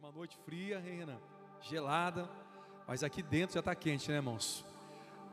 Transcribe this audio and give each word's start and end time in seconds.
Uma 0.00 0.12
noite 0.12 0.38
fria, 0.44 0.78
Renan? 0.78 1.16
Gelada, 1.60 2.28
mas 2.86 3.02
aqui 3.02 3.20
dentro 3.20 3.54
já 3.54 3.58
está 3.58 3.74
quente, 3.74 4.08
né, 4.08 4.18
irmãos? 4.18 4.64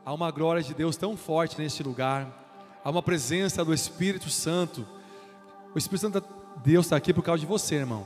Há 0.04 0.12
uma 0.12 0.28
glória 0.32 0.60
de 0.60 0.74
Deus 0.74 0.96
tão 0.96 1.16
forte 1.16 1.56
neste 1.56 1.84
lugar, 1.84 2.26
há 2.82 2.90
uma 2.90 3.00
presença 3.00 3.64
do 3.64 3.72
Espírito 3.72 4.28
Santo. 4.28 4.84
O 5.72 5.78
Espírito 5.78 6.00
Santo 6.00 6.20
de 6.20 6.26
Deus 6.64 6.86
está 6.86 6.96
aqui 6.96 7.14
por 7.14 7.22
causa 7.22 7.38
de 7.38 7.46
você, 7.46 7.76
irmão. 7.76 8.04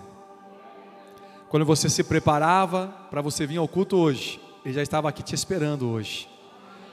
Quando 1.49 1.65
você 1.65 1.88
se 1.88 2.04
preparava 2.04 2.88
para 3.11 3.22
você 3.22 3.46
vir 3.46 3.56
ao 3.56 3.66
culto 3.66 3.96
hoje, 3.96 4.38
ele 4.62 4.74
já 4.74 4.82
estava 4.82 5.08
aqui 5.08 5.22
te 5.22 5.34
esperando 5.34 5.88
hoje. 5.88 6.29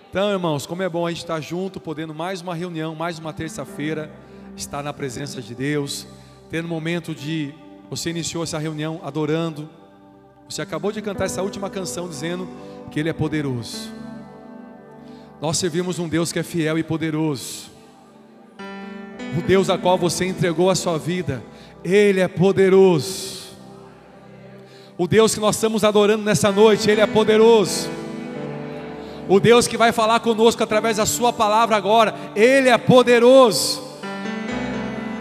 Então, 0.09 0.31
irmãos, 0.31 0.65
como 0.65 0.81
é 0.81 0.87
bom 0.87 1.05
a 1.05 1.09
gente 1.09 1.23
estar 1.23 1.41
junto, 1.41 1.77
podendo 1.81 2.15
mais 2.15 2.39
uma 2.39 2.55
reunião, 2.55 2.95
mais 2.95 3.19
uma 3.19 3.33
terça-feira, 3.33 4.09
estar 4.55 4.81
na 4.81 4.93
presença 4.93 5.41
de 5.41 5.53
Deus, 5.53 6.07
tendo 6.49 6.67
um 6.67 6.69
momento 6.69 7.13
de 7.13 7.53
você 7.89 8.09
iniciou 8.09 8.43
essa 8.43 8.57
reunião 8.57 8.99
adorando. 9.03 9.69
Você 10.49 10.61
acabou 10.61 10.91
de 10.91 11.01
cantar 11.01 11.25
essa 11.25 11.41
última 11.41 11.69
canção 11.69 12.07
dizendo 12.07 12.47
que 12.91 12.99
Ele 12.99 13.09
é 13.09 13.13
poderoso. 13.13 13.91
Nós 15.41 15.57
servimos 15.57 15.99
um 15.99 16.07
Deus 16.07 16.31
que 16.31 16.39
é 16.39 16.43
fiel 16.43 16.77
e 16.77 16.83
poderoso. 16.83 17.69
O 19.37 19.41
Deus 19.41 19.69
a 19.69 19.77
qual 19.77 19.97
você 19.97 20.25
entregou 20.25 20.69
a 20.69 20.75
sua 20.75 20.97
vida, 20.97 21.43
Ele 21.83 22.19
é 22.19 22.27
poderoso. 22.27 23.37
O 24.97 25.07
Deus 25.07 25.33
que 25.33 25.39
nós 25.39 25.55
estamos 25.55 25.83
adorando 25.83 26.23
nessa 26.23 26.51
noite, 26.51 26.89
Ele 26.89 27.01
é 27.01 27.07
poderoso. 27.07 27.89
O 29.29 29.39
Deus 29.39 29.67
que 29.67 29.77
vai 29.77 29.91
falar 29.91 30.21
conosco 30.21 30.63
através 30.63 30.97
da 30.97 31.05
Sua 31.05 31.31
palavra 31.31 31.75
agora, 31.75 32.15
Ele 32.35 32.69
é 32.69 32.77
poderoso. 32.77 33.86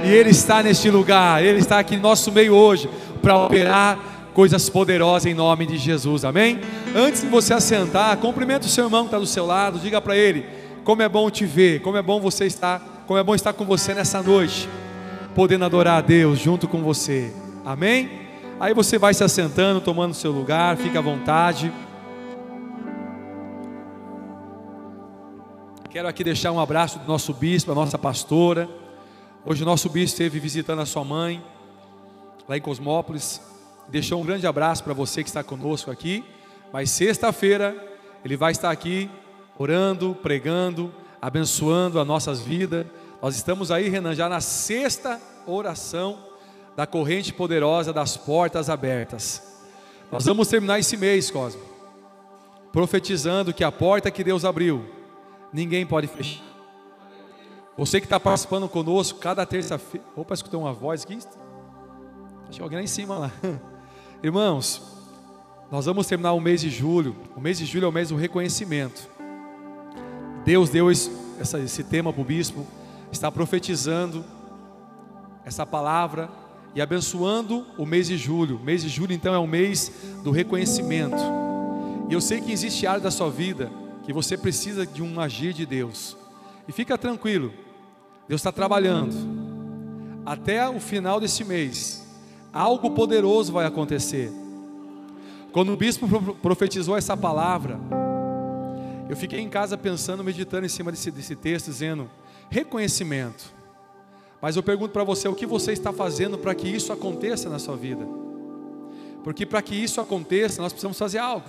E 0.07 0.09
Ele 0.09 0.31
está 0.31 0.63
neste 0.63 0.89
lugar, 0.89 1.43
Ele 1.43 1.59
está 1.59 1.81
aqui 1.81 1.97
no 1.97 2.03
nosso 2.05 2.31
meio 2.31 2.55
hoje 2.55 2.89
para 3.21 3.37
operar 3.37 3.99
coisas 4.33 4.71
poderosas 4.71 5.27
em 5.27 5.35
nome 5.35 5.67
de 5.67 5.77
Jesus, 5.77 6.25
amém? 6.25 6.61
Antes 6.95 7.23
de 7.23 7.27
você 7.27 7.53
assentar, 7.53 8.17
cumprimenta 8.19 8.67
o 8.67 8.69
seu 8.69 8.85
irmão 8.85 9.01
que 9.01 9.09
está 9.09 9.19
do 9.19 9.27
seu 9.27 9.45
lado, 9.45 9.81
diga 9.81 10.01
para 10.01 10.17
ele 10.17 10.47
como 10.85 11.03
é 11.03 11.09
bom 11.09 11.29
te 11.29 11.45
ver, 11.45 11.83
como 11.83 11.97
é 11.97 12.03
bom 12.03 12.21
você 12.21 12.47
estar, 12.47 13.05
como 13.05 13.19
é 13.19 13.25
bom 13.25 13.35
estar 13.35 13.53
com 13.53 13.65
você 13.65 13.95
nessa 13.95 14.23
noite, 14.23 14.69
podendo 15.35 15.65
adorar 15.65 15.99
a 15.99 16.01
Deus 16.01 16.39
junto 16.39 16.69
com 16.69 16.85
você, 16.85 17.33
amém? 17.65 18.09
Aí 18.61 18.73
você 18.73 18.99
vai 18.99 19.13
se 19.13 19.25
assentando, 19.25 19.81
tomando 19.81 20.15
seu 20.15 20.31
lugar, 20.31 20.77
fica 20.77 21.01
à 21.01 21.03
vontade. 21.03 21.73
Quero 25.91 26.07
aqui 26.07 26.23
deixar 26.23 26.53
um 26.53 26.61
abraço 26.61 27.01
do 27.01 27.09
nosso 27.09 27.35
bispo, 27.35 27.73
a 27.73 27.75
nossa 27.75 27.99
pastora. 27.99 28.86
Hoje 29.49 29.63
o 29.63 29.65
nosso 29.65 29.89
bispo 29.89 30.15
esteve 30.15 30.41
visitando 30.41 30.83
a 30.83 30.87
sua 30.87 31.05
mãe, 31.05 31.41
lá 32.49 32.57
em 32.57 32.61
Cosmópolis. 32.61 33.41
Deixou 33.87 34.21
um 34.21 34.27
grande 34.27 34.45
abraço 34.45 34.83
para 34.83 34.93
você 34.93 35.23
que 35.23 35.29
está 35.29 35.45
conosco 35.45 35.89
aqui. 35.89 36.25
Mas 36.73 36.91
sexta-feira 36.91 37.77
ele 38.25 38.37
vai 38.37 38.51
estar 38.51 38.73
aqui 38.73 39.09
orando, 39.57 40.17
pregando, 40.21 40.93
abençoando 41.23 42.01
as 42.01 42.07
nossas 42.07 42.41
vidas. 42.41 42.87
Nós 43.23 43.37
estamos 43.37 43.71
aí, 43.71 43.89
Renan, 43.89 44.17
já 44.17 44.29
na 44.29 44.41
sexta 44.41 45.21
oração 45.47 46.19
da 46.75 46.85
corrente 46.85 47.33
poderosa 47.33 47.93
das 47.93 48.17
portas 48.17 48.69
abertas. 48.69 49.61
Nós 50.11 50.25
vamos 50.25 50.49
terminar 50.49 50.81
esse 50.81 50.97
mês, 50.97 51.31
Cosmo, 51.31 51.63
profetizando 52.73 53.55
que 53.55 53.63
a 53.63 53.71
porta 53.71 54.11
que 54.11 54.25
Deus 54.25 54.45
abriu, 54.45 54.85
ninguém 55.53 55.87
pode 55.87 56.09
fechar. 56.09 56.46
Você 57.77 58.01
que 58.01 58.07
está 58.07 58.19
participando 58.19 58.69
conosco, 58.69 59.19
cada 59.19 59.45
terça-feira. 59.45 60.07
Opa, 60.17 60.33
escutou 60.33 60.63
uma 60.63 60.73
voz 60.73 61.03
aqui? 61.03 61.19
Que 62.51 62.63
alguém 62.63 62.79
lá 62.79 62.85
em 62.85 62.87
cima 62.87 63.19
lá. 63.19 63.33
Irmãos, 64.23 64.83
nós 65.71 65.85
vamos 65.85 66.07
terminar 66.07 66.33
o 66.33 66.41
mês 66.41 66.63
de 66.63 66.71
julho. 66.71 67.15
O 67.37 67.41
mês 67.41 67.59
de 67.59 67.67
julho 67.67 67.85
é 67.85 67.89
o 67.89 67.93
mês 67.93 68.09
do 68.09 68.17
reconhecimento. 68.17 69.11
Deus 70.43 70.71
deu 70.71 70.91
esse, 70.91 71.11
esse 71.63 71.85
tema 71.85 72.13
para 72.13 72.23
o 72.23 72.25
bispo, 72.25 72.67
está 73.13 73.31
profetizando 73.31 74.25
essa 75.45 75.67
palavra 75.67 76.31
e 76.75 76.81
abençoando 76.81 77.67
o 77.77 77.85
mês 77.85 78.07
de 78.07 78.17
julho. 78.17 78.57
O 78.57 78.65
mês 78.65 78.83
de 78.83 78.89
julho, 78.89 79.13
então, 79.13 79.35
é 79.35 79.39
o 79.39 79.47
mês 79.47 79.93
do 80.25 80.31
reconhecimento. 80.31 81.17
E 82.09 82.15
eu 82.15 82.23
sei 82.23 82.41
que 82.41 82.53
existe 82.53 82.87
área 82.87 83.01
da 83.01 83.11
sua 83.11 83.29
vida 83.29 83.71
que 84.05 84.13
você 84.15 84.39
precisa 84.39 84.87
de 84.87 85.03
um 85.03 85.21
agir 85.21 85.53
de 85.53 85.67
Deus. 85.67 86.17
E 86.69 86.73
fica 86.73 86.97
tranquilo, 86.97 87.53
Deus 88.29 88.41
está 88.41 88.51
trabalhando. 88.51 89.15
Até 90.25 90.69
o 90.69 90.81
final 90.81 91.21
desse 91.21 91.45
mês, 91.45 92.05
algo 92.53 92.91
poderoso 92.91 93.53
vai 93.53 93.67
acontecer. 93.67 94.33
Quando 95.53 95.73
o 95.73 95.77
bispo 95.77 96.09
profetizou 96.35 96.97
essa 96.97 97.17
palavra, 97.17 97.79
eu 99.09 99.17
fiquei 99.17 99.41
em 99.41 99.49
casa 99.49 99.79
pensando, 99.79 100.25
meditando 100.25 100.67
em 100.67 100.69
cima 100.69 100.91
desse, 100.91 101.11
desse 101.11 101.37
texto, 101.37 101.67
dizendo: 101.67 102.11
reconhecimento. 102.51 103.55
Mas 104.43 104.57
eu 104.57 104.63
pergunto 104.63 104.93
para 104.93 105.05
você: 105.05 105.29
o 105.29 105.35
que 105.35 105.47
você 105.47 105.73
está 105.73 105.93
fazendo 105.93 106.37
para 106.37 106.55
que 106.55 106.69
isso 106.69 106.93
aconteça 106.93 107.49
na 107.49 107.59
sua 107.59 107.77
vida? 107.77 108.07
Porque 109.23 109.47
para 109.47 109.63
que 109.63 109.75
isso 109.75 110.01
aconteça, 110.01 110.61
nós 110.61 110.73
precisamos 110.73 110.99
fazer 110.99 111.19
algo, 111.19 111.49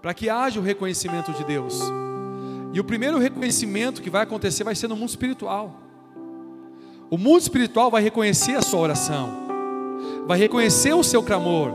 para 0.00 0.14
que 0.14 0.28
haja 0.28 0.60
o 0.60 0.62
reconhecimento 0.62 1.32
de 1.32 1.44
Deus. 1.44 1.80
E 2.72 2.80
o 2.80 2.84
primeiro 2.84 3.18
reconhecimento 3.18 4.00
que 4.00 4.10
vai 4.10 4.22
acontecer 4.22 4.62
vai 4.64 4.74
ser 4.74 4.88
no 4.88 4.96
mundo 4.96 5.08
espiritual. 5.08 5.80
O 7.10 7.18
mundo 7.18 7.40
espiritual 7.40 7.90
vai 7.90 8.02
reconhecer 8.02 8.54
a 8.54 8.62
sua 8.62 8.80
oração, 8.80 9.28
vai 10.26 10.38
reconhecer 10.38 10.92
o 10.92 11.02
seu 11.02 11.22
clamor, 11.22 11.72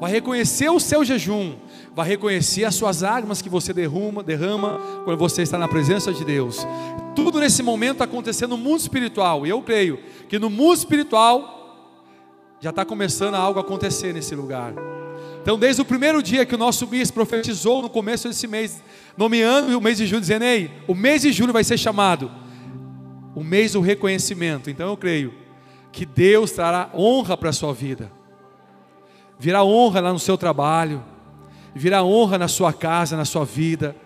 vai 0.00 0.10
reconhecer 0.10 0.70
o 0.70 0.80
seu 0.80 1.04
jejum, 1.04 1.56
vai 1.94 2.08
reconhecer 2.08 2.64
as 2.64 2.74
suas 2.74 3.02
lágrimas 3.02 3.42
que 3.42 3.50
você 3.50 3.74
derrama, 3.74 4.22
derrama 4.22 4.80
quando 5.04 5.18
você 5.18 5.42
está 5.42 5.58
na 5.58 5.68
presença 5.68 6.10
de 6.12 6.24
Deus. 6.24 6.66
Tudo 7.14 7.38
nesse 7.40 7.62
momento 7.62 7.94
está 7.96 8.04
acontecendo 8.04 8.50
no 8.50 8.58
mundo 8.58 8.80
espiritual, 8.80 9.46
e 9.46 9.50
eu 9.50 9.60
creio 9.60 9.98
que 10.28 10.38
no 10.38 10.48
mundo 10.48 10.78
espiritual 10.78 11.56
já 12.60 12.70
está 12.70 12.84
começando 12.84 13.34
algo 13.34 13.58
a 13.58 13.62
acontecer 13.62 14.14
nesse 14.14 14.34
lugar. 14.34 14.72
Então, 15.42 15.58
desde 15.58 15.80
o 15.80 15.84
primeiro 15.84 16.22
dia 16.22 16.44
que 16.44 16.54
o 16.54 16.58
nosso 16.58 16.86
bispo 16.86 17.14
profetizou 17.14 17.80
no 17.80 17.88
começo 17.88 18.28
desse 18.28 18.46
mês, 18.46 18.82
nomeando 19.18 19.76
o 19.76 19.80
mês 19.80 19.98
de 19.98 20.06
julho, 20.06 20.20
dizendo: 20.20 20.44
Ei, 20.44 20.70
o 20.86 20.94
mês 20.94 21.22
de 21.22 21.32
julho 21.32 21.52
vai 21.52 21.64
ser 21.64 21.76
chamado 21.76 22.30
o 23.34 23.42
mês 23.42 23.72
do 23.72 23.80
reconhecimento. 23.80 24.70
Então, 24.70 24.88
eu 24.88 24.96
creio 24.96 25.34
que 25.90 26.06
Deus 26.06 26.52
trará 26.52 26.88
honra 26.94 27.36
para 27.36 27.50
a 27.50 27.52
sua 27.52 27.74
vida, 27.74 28.12
virá 29.38 29.64
honra 29.64 30.00
lá 30.00 30.12
no 30.12 30.18
seu 30.20 30.38
trabalho, 30.38 31.02
virá 31.74 32.04
honra 32.04 32.38
na 32.38 32.46
sua 32.46 32.72
casa, 32.72 33.16
na 33.16 33.24
sua 33.24 33.44
vida. 33.44 33.96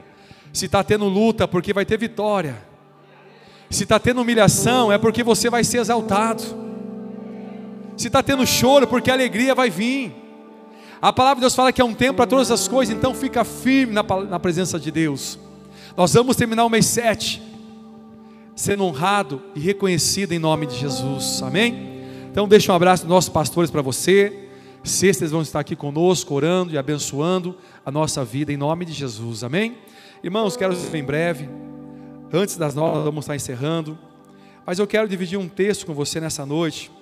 Se 0.50 0.64
está 0.64 0.82
tendo 0.82 1.04
luta, 1.06 1.46
porque 1.46 1.72
vai 1.72 1.84
ter 1.84 1.98
vitória. 1.98 2.56
Se 3.68 3.84
está 3.84 3.98
tendo 3.98 4.20
humilhação, 4.20 4.92
é 4.92 4.98
porque 4.98 5.22
você 5.22 5.48
vai 5.48 5.64
ser 5.64 5.78
exaltado. 5.78 6.42
Se 7.96 8.06
está 8.06 8.22
tendo 8.22 8.46
choro, 8.46 8.86
porque 8.86 9.10
a 9.10 9.14
alegria 9.14 9.54
vai 9.54 9.70
vir. 9.70 10.21
A 11.02 11.12
palavra 11.12 11.34
de 11.34 11.40
Deus 11.40 11.56
fala 11.56 11.72
que 11.72 11.80
é 11.80 11.84
um 11.84 11.94
tempo 11.94 12.18
para 12.18 12.28
todas 12.28 12.48
as 12.52 12.68
coisas, 12.68 12.94
então 12.94 13.12
fica 13.12 13.42
firme 13.42 13.92
na, 13.92 14.04
na 14.04 14.38
presença 14.38 14.78
de 14.78 14.88
Deus. 14.92 15.36
Nós 15.96 16.14
vamos 16.14 16.36
terminar 16.36 16.64
o 16.64 16.70
mês 16.70 16.86
7 16.86 17.42
sendo 18.54 18.84
honrado 18.84 19.42
e 19.56 19.58
reconhecido 19.58 20.30
em 20.30 20.38
nome 20.38 20.64
de 20.64 20.76
Jesus, 20.76 21.42
amém? 21.42 22.04
Então, 22.30 22.46
deixa 22.46 22.70
um 22.70 22.76
abraço 22.76 23.02
dos 23.02 23.10
nossos 23.10 23.28
pastores 23.28 23.68
para 23.68 23.82
você. 23.82 24.48
Sexta, 24.84 25.24
eles 25.24 25.32
vão 25.32 25.42
estar 25.42 25.58
aqui 25.58 25.74
conosco, 25.74 26.34
orando 26.34 26.72
e 26.72 26.78
abençoando 26.78 27.56
a 27.84 27.90
nossa 27.90 28.24
vida 28.24 28.52
em 28.52 28.56
nome 28.56 28.84
de 28.84 28.92
Jesus, 28.92 29.42
amém? 29.42 29.78
Irmãos, 30.22 30.56
quero 30.56 30.72
dizer 30.72 30.96
em 30.96 31.02
breve, 31.02 31.48
antes 32.32 32.56
das 32.56 32.76
nove, 32.76 32.94
nós 32.94 33.04
vamos 33.04 33.24
estar 33.24 33.34
encerrando, 33.34 33.98
mas 34.64 34.78
eu 34.78 34.86
quero 34.86 35.08
dividir 35.08 35.36
um 35.36 35.48
texto 35.48 35.84
com 35.84 35.94
você 35.94 36.20
nessa 36.20 36.46
noite, 36.46 36.92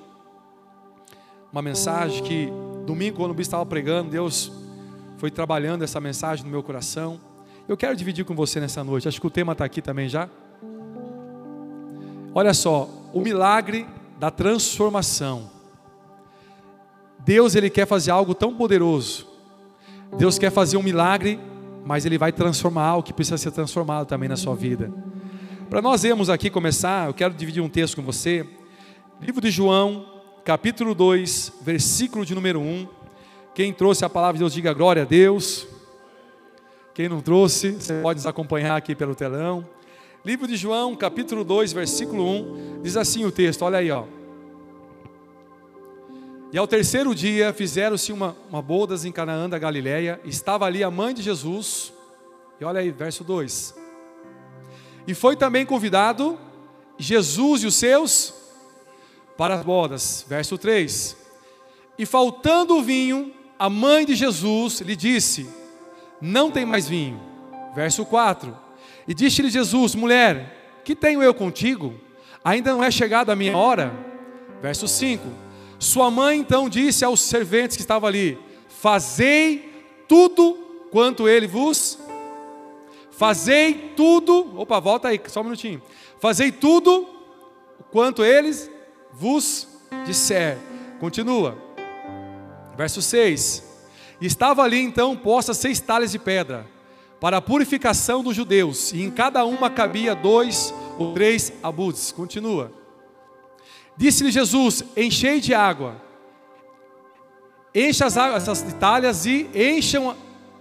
uma 1.52 1.60
mensagem 1.60 2.22
que 2.22 2.48
Domingo, 2.90 3.18
quando 3.18 3.30
o 3.30 3.34
bispo 3.34 3.50
estava 3.50 3.64
pregando, 3.64 4.10
Deus 4.10 4.50
foi 5.16 5.30
trabalhando 5.30 5.84
essa 5.84 6.00
mensagem 6.00 6.44
no 6.44 6.50
meu 6.50 6.60
coração. 6.60 7.20
Eu 7.68 7.76
quero 7.76 7.94
dividir 7.94 8.24
com 8.24 8.34
você 8.34 8.58
nessa 8.58 8.82
noite. 8.82 9.06
Acho 9.06 9.20
que 9.20 9.26
o 9.28 9.30
tema 9.30 9.52
está 9.52 9.64
aqui 9.64 9.80
também 9.80 10.08
já. 10.08 10.28
Olha 12.34 12.52
só, 12.52 12.90
o 13.12 13.20
milagre 13.20 13.86
da 14.18 14.28
transformação. 14.28 15.48
Deus 17.20 17.54
ele 17.54 17.70
quer 17.70 17.86
fazer 17.86 18.10
algo 18.10 18.34
tão 18.34 18.56
poderoso. 18.56 19.28
Deus 20.18 20.36
quer 20.36 20.50
fazer 20.50 20.76
um 20.76 20.82
milagre, 20.82 21.38
mas 21.86 22.04
ele 22.04 22.18
vai 22.18 22.32
transformar 22.32 22.86
algo 22.86 23.04
que 23.04 23.12
precisa 23.12 23.38
ser 23.38 23.52
transformado 23.52 24.04
também 24.04 24.28
na 24.28 24.36
sua 24.36 24.56
vida. 24.56 24.92
Para 25.68 25.80
nós 25.80 26.02
vermos 26.02 26.28
aqui 26.28 26.50
começar, 26.50 27.06
eu 27.06 27.14
quero 27.14 27.34
dividir 27.34 27.62
um 27.62 27.68
texto 27.68 27.94
com 27.94 28.02
você. 28.02 28.44
Livro 29.20 29.40
de 29.40 29.48
João, 29.52 30.19
capítulo 30.44 30.94
2, 30.94 31.52
versículo 31.60 32.24
de 32.24 32.34
número 32.34 32.60
1. 32.60 32.88
Quem 33.54 33.72
trouxe 33.72 34.04
a 34.04 34.08
palavra 34.08 34.34
de 34.34 34.40
Deus, 34.40 34.52
diga 34.52 34.72
glória 34.72 35.02
a 35.02 35.04
Deus. 35.04 35.66
Quem 36.94 37.08
não 37.08 37.20
trouxe, 37.20 37.72
você 37.72 38.00
pode 38.00 38.18
nos 38.18 38.26
acompanhar 38.26 38.76
aqui 38.76 38.94
pelo 38.94 39.14
telão. 39.14 39.66
Livro 40.24 40.46
de 40.46 40.56
João, 40.56 40.96
capítulo 40.96 41.44
2, 41.44 41.72
versículo 41.72 42.24
1, 42.24 42.82
diz 42.82 42.96
assim 42.96 43.24
o 43.24 43.32
texto, 43.32 43.62
olha 43.62 43.78
aí, 43.78 43.90
ó. 43.90 44.04
E 46.52 46.58
ao 46.58 46.66
terceiro 46.66 47.14
dia 47.14 47.52
fizeram-se 47.52 48.12
uma, 48.12 48.36
uma 48.48 48.60
bodas 48.60 49.04
em 49.04 49.12
Canaã 49.12 49.48
da 49.48 49.58
Galileia, 49.58 50.20
estava 50.24 50.66
ali 50.66 50.82
a 50.82 50.90
mãe 50.90 51.14
de 51.14 51.22
Jesus, 51.22 51.92
e 52.60 52.64
olha 52.64 52.80
aí, 52.80 52.90
verso 52.90 53.22
2. 53.24 53.74
E 55.06 55.14
foi 55.14 55.36
também 55.36 55.64
convidado 55.64 56.38
Jesus 56.98 57.62
e 57.62 57.66
os 57.66 57.74
seus 57.74 58.39
para 59.40 59.54
as 59.54 59.62
bodas, 59.62 60.22
verso 60.28 60.58
3. 60.58 61.16
E 61.98 62.04
faltando 62.04 62.76
o 62.76 62.82
vinho, 62.82 63.32
a 63.58 63.70
mãe 63.70 64.04
de 64.04 64.14
Jesus 64.14 64.82
lhe 64.82 64.94
disse: 64.94 65.48
Não 66.20 66.50
tem 66.50 66.66
mais 66.66 66.86
vinho. 66.86 67.18
Verso 67.74 68.04
4. 68.04 68.54
E 69.08 69.14
disse-lhe 69.14 69.48
Jesus: 69.48 69.94
Mulher, 69.94 70.82
que 70.84 70.94
tenho 70.94 71.22
eu 71.22 71.32
contigo? 71.32 71.94
Ainda 72.44 72.72
não 72.72 72.84
é 72.84 72.90
chegada 72.90 73.32
a 73.32 73.36
minha 73.36 73.56
hora? 73.56 73.94
Verso 74.60 74.86
5. 74.86 75.26
Sua 75.78 76.10
mãe 76.10 76.38
então 76.38 76.68
disse 76.68 77.02
aos 77.02 77.22
serventes 77.22 77.78
que 77.78 77.82
estavam 77.82 78.06
ali: 78.06 78.38
Fazei 78.68 79.72
tudo 80.06 80.52
quanto 80.90 81.26
ele 81.26 81.46
vos. 81.46 81.98
Fazei 83.10 83.94
tudo. 83.96 84.52
Opa, 84.54 84.78
volta 84.78 85.08
aí, 85.08 85.18
só 85.28 85.40
um 85.40 85.44
minutinho. 85.44 85.80
Fazei 86.20 86.52
tudo 86.52 87.08
quanto 87.90 88.22
eles 88.22 88.70
vos 89.20 89.68
disser. 90.06 90.56
Continua. 90.98 91.58
Verso 92.74 93.02
6. 93.02 93.62
Estava 94.18 94.62
ali 94.62 94.80
então 94.80 95.14
postas 95.14 95.58
seis 95.58 95.78
talhas 95.78 96.10
de 96.10 96.18
pedra 96.18 96.66
para 97.20 97.36
a 97.36 97.42
purificação 97.42 98.22
dos 98.22 98.34
judeus, 98.34 98.92
e 98.92 99.02
em 99.02 99.10
cada 99.10 99.44
uma 99.44 99.68
cabia 99.68 100.14
dois 100.14 100.72
ou 100.98 101.12
três 101.12 101.52
abudes. 101.62 102.12
Continua. 102.12 102.72
Disse-lhe 103.94 104.30
Jesus: 104.30 104.82
Enchei 104.96 105.38
de 105.38 105.52
água, 105.52 106.00
encha 107.74 108.06
as 108.06 108.16
águas, 108.16 108.48
essas 108.48 108.72
talhas 108.74 109.26
e 109.26 109.48
encham, 109.54 110.16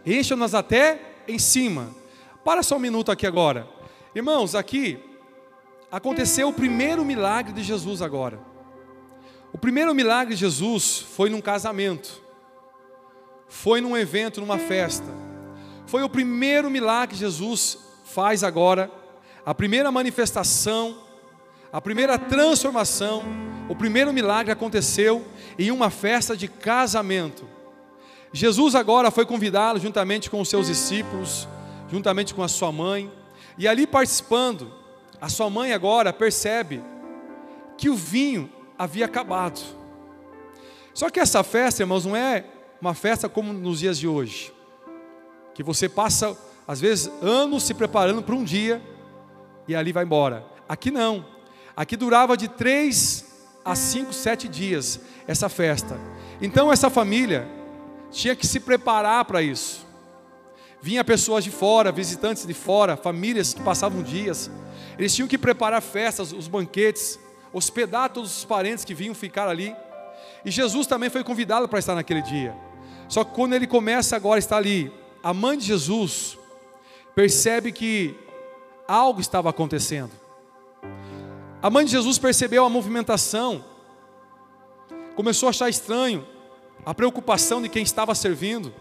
encham-nas 0.05 0.53
até 0.53 0.99
em 1.27 1.39
cima. 1.39 1.95
Para 2.43 2.61
só 2.61 2.75
um 2.75 2.79
minuto 2.79 3.09
aqui 3.09 3.25
agora, 3.25 3.67
irmãos. 4.13 4.53
Aqui 4.55 4.99
aconteceu 5.89 6.49
o 6.49 6.53
primeiro 6.53 7.05
milagre 7.05 7.53
de 7.53 7.63
Jesus 7.63 8.01
agora. 8.01 8.48
O 9.51 9.57
primeiro 9.57 9.93
milagre 9.93 10.35
de 10.35 10.39
Jesus 10.39 10.99
foi 11.15 11.29
num 11.29 11.41
casamento, 11.41 12.21
foi 13.47 13.81
num 13.81 13.97
evento, 13.97 14.41
numa 14.41 14.57
festa. 14.57 15.07
Foi 15.87 16.03
o 16.03 16.09
primeiro 16.09 16.69
milagre 16.69 17.15
que 17.15 17.19
Jesus 17.19 17.79
faz 18.05 18.43
agora, 18.43 18.91
a 19.45 19.55
primeira 19.55 19.91
manifestação 19.91 21.09
a 21.71 21.79
primeira 21.79 22.17
transformação, 22.17 23.23
o 23.67 23.75
primeiro 23.75 24.11
milagre 24.11 24.51
aconteceu 24.51 25.23
em 25.57 25.69
uma 25.69 25.91
festa 25.91 26.35
de 26.35 26.47
casamento. 26.47 27.47
Jesus 28.33 28.73
agora 28.73 29.11
foi 29.11 29.23
convidado 29.23 29.79
juntamente 29.79 30.31
com 30.31 30.41
os 30.41 30.49
seus 30.49 30.65
discípulos, 30.65 31.47
juntamente 31.87 32.33
com 32.33 32.41
a 32.41 32.47
sua 32.47 32.71
mãe, 32.71 33.11
e 33.55 33.67
ali 33.67 33.85
participando, 33.85 34.73
a 35.21 35.29
sua 35.29 35.47
mãe 35.47 35.71
agora 35.71 36.11
percebe 36.11 36.81
que 37.77 37.87
o 37.87 37.95
vinho 37.95 38.49
havia 38.79 39.05
acabado. 39.05 39.59
Só 40.93 41.09
que 41.09 41.19
essa 41.19 41.43
festa, 41.43 41.83
irmãos, 41.83 42.05
não 42.05 42.15
é 42.15 42.45
uma 42.81 42.93
festa 42.93 43.27
como 43.27 43.51
nos 43.51 43.79
dias 43.79 43.99
de 43.99 44.07
hoje, 44.07 44.53
que 45.53 45.61
você 45.61 45.89
passa, 45.89 46.37
às 46.65 46.79
vezes, 46.79 47.11
anos 47.21 47.63
se 47.63 47.73
preparando 47.73 48.23
para 48.23 48.33
um 48.33 48.43
dia 48.43 48.81
e 49.67 49.75
ali 49.75 49.91
vai 49.91 50.05
embora. 50.05 50.45
Aqui 50.67 50.89
não. 50.89 51.25
Aqui 51.75 51.97
durava 51.97 52.37
de 52.37 52.47
três 52.47 53.25
a 53.65 53.75
cinco, 53.75 54.13
sete 54.13 54.47
dias 54.47 55.01
essa 55.27 55.49
festa. 55.49 55.99
Então 56.41 56.71
essa 56.71 56.89
família 56.89 57.47
tinha 58.09 58.35
que 58.35 58.47
se 58.47 58.59
preparar 58.59 59.25
para 59.25 59.41
isso. 59.41 59.85
Vinha 60.81 61.03
pessoas 61.03 61.43
de 61.43 61.51
fora, 61.51 61.91
visitantes 61.91 62.47
de 62.47 62.53
fora, 62.53 62.95
famílias 62.95 63.53
que 63.53 63.61
passavam 63.61 64.01
dias. 64.01 64.49
Eles 64.97 65.13
tinham 65.13 65.27
que 65.27 65.37
preparar 65.37 65.81
festas, 65.81 66.31
os 66.31 66.47
banquetes, 66.47 67.19
hospedar 67.53 68.09
todos 68.09 68.37
os 68.37 68.45
parentes 68.45 68.85
que 68.85 68.93
vinham 68.93 69.15
ficar 69.15 69.47
ali. 69.47 69.75
E 70.45 70.51
Jesus 70.51 70.87
também 70.87 71.09
foi 71.09 71.23
convidado 71.23 71.67
para 71.67 71.79
estar 71.79 71.95
naquele 71.95 72.21
dia. 72.21 72.55
Só 73.07 73.23
que 73.23 73.33
quando 73.33 73.53
ele 73.53 73.67
começa 73.67 74.15
agora 74.15 74.35
a 74.35 74.39
estar 74.39 74.57
ali, 74.57 74.91
a 75.23 75.33
mãe 75.33 75.57
de 75.57 75.65
Jesus 75.65 76.37
percebe 77.15 77.71
que 77.71 78.15
algo 78.87 79.19
estava 79.19 79.49
acontecendo. 79.49 80.11
A 81.61 81.69
mãe 81.69 81.83
de 81.83 81.91
Jesus 81.91 82.17
percebeu 82.17 82.63
a 82.63 82.69
movimentação, 82.69 83.65
começou 85.15 85.47
a 85.47 85.49
achar 85.49 85.69
estranho 85.69 86.25
a 86.85 86.93
preocupação 86.93 87.61
de 87.61 87.67
quem 87.67 87.83
estava 87.83 88.15
servindo, 88.15 88.73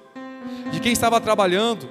de 0.70 0.78
quem 0.78 0.92
estava 0.92 1.20
trabalhando, 1.20 1.88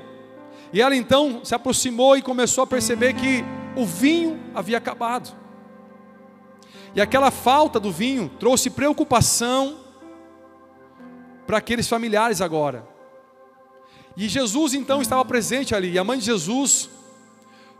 e 0.71 0.81
ela 0.81 0.95
então 0.95 1.41
se 1.43 1.53
aproximou 1.53 2.17
e 2.17 2.21
começou 2.21 2.63
a 2.63 2.67
perceber 2.67 3.13
que 3.13 3.43
o 3.75 3.85
vinho 3.85 4.39
havia 4.55 4.77
acabado. 4.77 5.35
E 6.95 7.01
aquela 7.01 7.31
falta 7.31 7.79
do 7.79 7.91
vinho 7.91 8.29
trouxe 8.39 8.69
preocupação 8.69 9.77
para 11.45 11.57
aqueles 11.57 11.87
familiares 11.87 12.41
agora. 12.41 12.87
E 14.15 14.27
Jesus 14.27 14.73
então 14.73 15.01
estava 15.01 15.23
presente 15.23 15.75
ali, 15.75 15.91
e 15.91 15.99
a 15.99 16.03
mãe 16.03 16.17
de 16.17 16.25
Jesus 16.25 16.89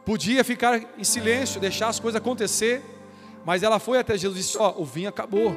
podia 0.06 0.44
ficar 0.44 0.82
em 0.98 1.04
silêncio, 1.04 1.60
deixar 1.60 1.88
as 1.88 2.00
coisas 2.00 2.22
acontecer, 2.22 2.82
mas 3.46 3.64
ela 3.64 3.80
foi 3.80 3.98
até 3.98 4.18
Jesus 4.18 4.40
e 4.40 4.44
disse: 4.44 4.58
Ó, 4.58 4.74
oh, 4.78 4.84
o 4.84 4.86
vinho 4.86 5.10
acabou. 5.10 5.56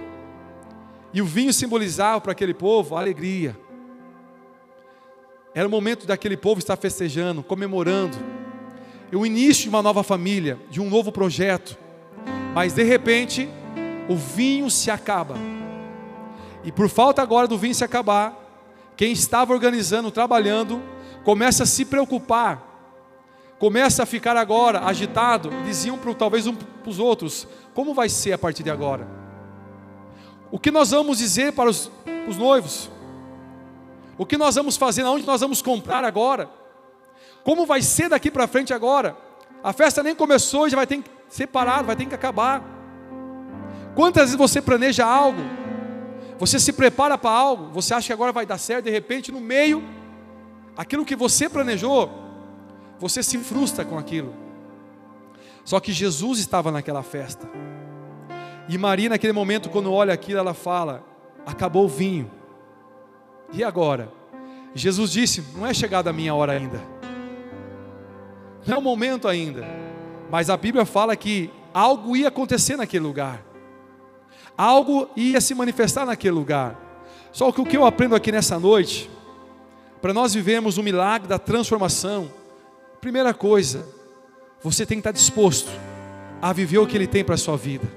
E 1.12 1.20
o 1.20 1.26
vinho 1.26 1.52
simbolizava 1.52 2.20
para 2.20 2.32
aquele 2.32 2.54
povo 2.54 2.96
a 2.96 3.00
alegria. 3.00 3.56
Era 5.54 5.66
o 5.66 5.70
momento 5.70 6.06
daquele 6.06 6.36
povo 6.36 6.60
estar 6.60 6.76
festejando, 6.76 7.42
comemorando. 7.42 8.16
E 9.10 9.16
o 9.16 9.26
início 9.26 9.64
de 9.64 9.68
uma 9.68 9.82
nova 9.82 10.02
família, 10.02 10.58
de 10.70 10.80
um 10.80 10.88
novo 10.88 11.10
projeto. 11.10 11.76
Mas 12.54 12.72
de 12.72 12.82
repente, 12.82 13.48
o 14.08 14.16
vinho 14.16 14.70
se 14.70 14.90
acaba. 14.90 15.34
E 16.64 16.70
por 16.70 16.88
falta 16.88 17.22
agora 17.22 17.46
do 17.46 17.56
vinho 17.56 17.74
se 17.74 17.84
acabar, 17.84 18.36
quem 18.96 19.12
estava 19.12 19.52
organizando, 19.52 20.10
trabalhando, 20.10 20.82
começa 21.24 21.62
a 21.62 21.66
se 21.66 21.84
preocupar 21.84 22.70
começa 23.60 24.04
a 24.04 24.06
ficar 24.06 24.38
agora 24.38 24.80
agitado, 24.86 25.50
diziam 25.66 25.98
para 25.98 26.14
talvez 26.14 26.46
um 26.46 26.54
para 26.54 26.90
os 26.90 26.98
outros: 26.98 27.46
como 27.74 27.92
vai 27.92 28.08
ser 28.08 28.32
a 28.32 28.38
partir 28.38 28.62
de 28.62 28.70
agora? 28.70 29.06
O 30.50 30.58
que 30.58 30.70
nós 30.70 30.90
vamos 30.90 31.18
dizer 31.18 31.52
para 31.52 31.68
os, 31.68 31.92
os 32.26 32.38
noivos? 32.38 32.90
O 34.16 34.24
que 34.24 34.38
nós 34.38 34.54
vamos 34.54 34.76
fazer? 34.76 35.02
Aonde 35.02 35.26
nós 35.26 35.42
vamos 35.42 35.62
comprar 35.62 36.02
agora? 36.04 36.50
Como 37.44 37.66
vai 37.66 37.82
ser 37.82 38.08
daqui 38.08 38.30
para 38.30 38.48
frente 38.48 38.72
agora? 38.72 39.16
A 39.62 39.72
festa 39.72 40.02
nem 40.02 40.14
começou 40.14 40.66
e 40.66 40.70
já 40.70 40.76
vai 40.76 40.86
ter 40.86 41.02
que 41.02 41.10
ser 41.30 41.46
parado, 41.46 41.86
vai 41.86 41.96
ter 41.96 42.04
que 42.04 42.14
acabar. 42.14 42.62
Quantas 43.94 44.24
vezes 44.24 44.36
você 44.36 44.60
planeja 44.60 45.06
algo? 45.06 45.40
Você 46.38 46.58
se 46.58 46.72
prepara 46.72 47.16
para 47.16 47.30
algo, 47.30 47.70
você 47.72 47.94
acha 47.94 48.08
que 48.08 48.12
agora 48.12 48.32
vai 48.32 48.44
dar 48.44 48.58
certo, 48.58 48.86
de 48.86 48.90
repente 48.90 49.30
no 49.30 49.40
meio, 49.40 49.82
aquilo 50.76 51.04
que 51.04 51.14
você 51.14 51.48
planejou, 51.48 52.10
você 52.98 53.22
se 53.22 53.38
frustra 53.38 53.84
com 53.84 53.98
aquilo. 53.98 54.34
Só 55.64 55.78
que 55.78 55.92
Jesus 55.92 56.38
estava 56.38 56.70
naquela 56.70 57.02
festa. 57.02 57.48
E 58.68 58.76
Maria, 58.76 59.08
naquele 59.08 59.32
momento, 59.32 59.68
quando 59.68 59.92
olha 59.92 60.12
aquilo, 60.12 60.38
ela 60.38 60.54
fala: 60.54 61.04
Acabou 61.46 61.84
o 61.84 61.88
vinho. 61.88 62.30
E 63.52 63.62
agora? 63.62 64.10
Jesus 64.74 65.12
disse: 65.12 65.44
Não 65.54 65.66
é 65.66 65.74
chegada 65.74 66.10
a 66.10 66.12
minha 66.12 66.34
hora 66.34 66.52
ainda. 66.52 66.80
Não 68.66 68.76
é 68.76 68.78
o 68.78 68.82
momento 68.82 69.28
ainda. 69.28 69.79
Mas 70.30 70.48
a 70.48 70.56
Bíblia 70.56 70.84
fala 70.84 71.16
que 71.16 71.50
algo 71.74 72.16
ia 72.16 72.28
acontecer 72.28 72.76
naquele 72.76 73.04
lugar. 73.04 73.44
Algo 74.56 75.08
ia 75.16 75.40
se 75.40 75.54
manifestar 75.54 76.06
naquele 76.06 76.34
lugar. 76.34 76.78
Só 77.32 77.50
que 77.50 77.60
o 77.60 77.66
que 77.66 77.76
eu 77.76 77.84
aprendo 77.84 78.14
aqui 78.14 78.30
nessa 78.30 78.58
noite, 78.58 79.10
para 80.00 80.12
nós 80.12 80.34
vivemos 80.34 80.78
o 80.78 80.82
milagre 80.82 81.28
da 81.28 81.38
transformação, 81.38 82.30
Primeira 83.00 83.32
coisa, 83.32 83.86
você 84.62 84.84
tem 84.84 84.98
que 84.98 85.00
estar 85.00 85.12
disposto 85.12 85.70
a 86.42 86.52
viver 86.52 86.76
o 86.76 86.86
que 86.86 86.94
Ele 86.98 87.06
tem 87.06 87.24
para 87.24 87.34
a 87.34 87.38
sua 87.38 87.56
vida. 87.56 87.90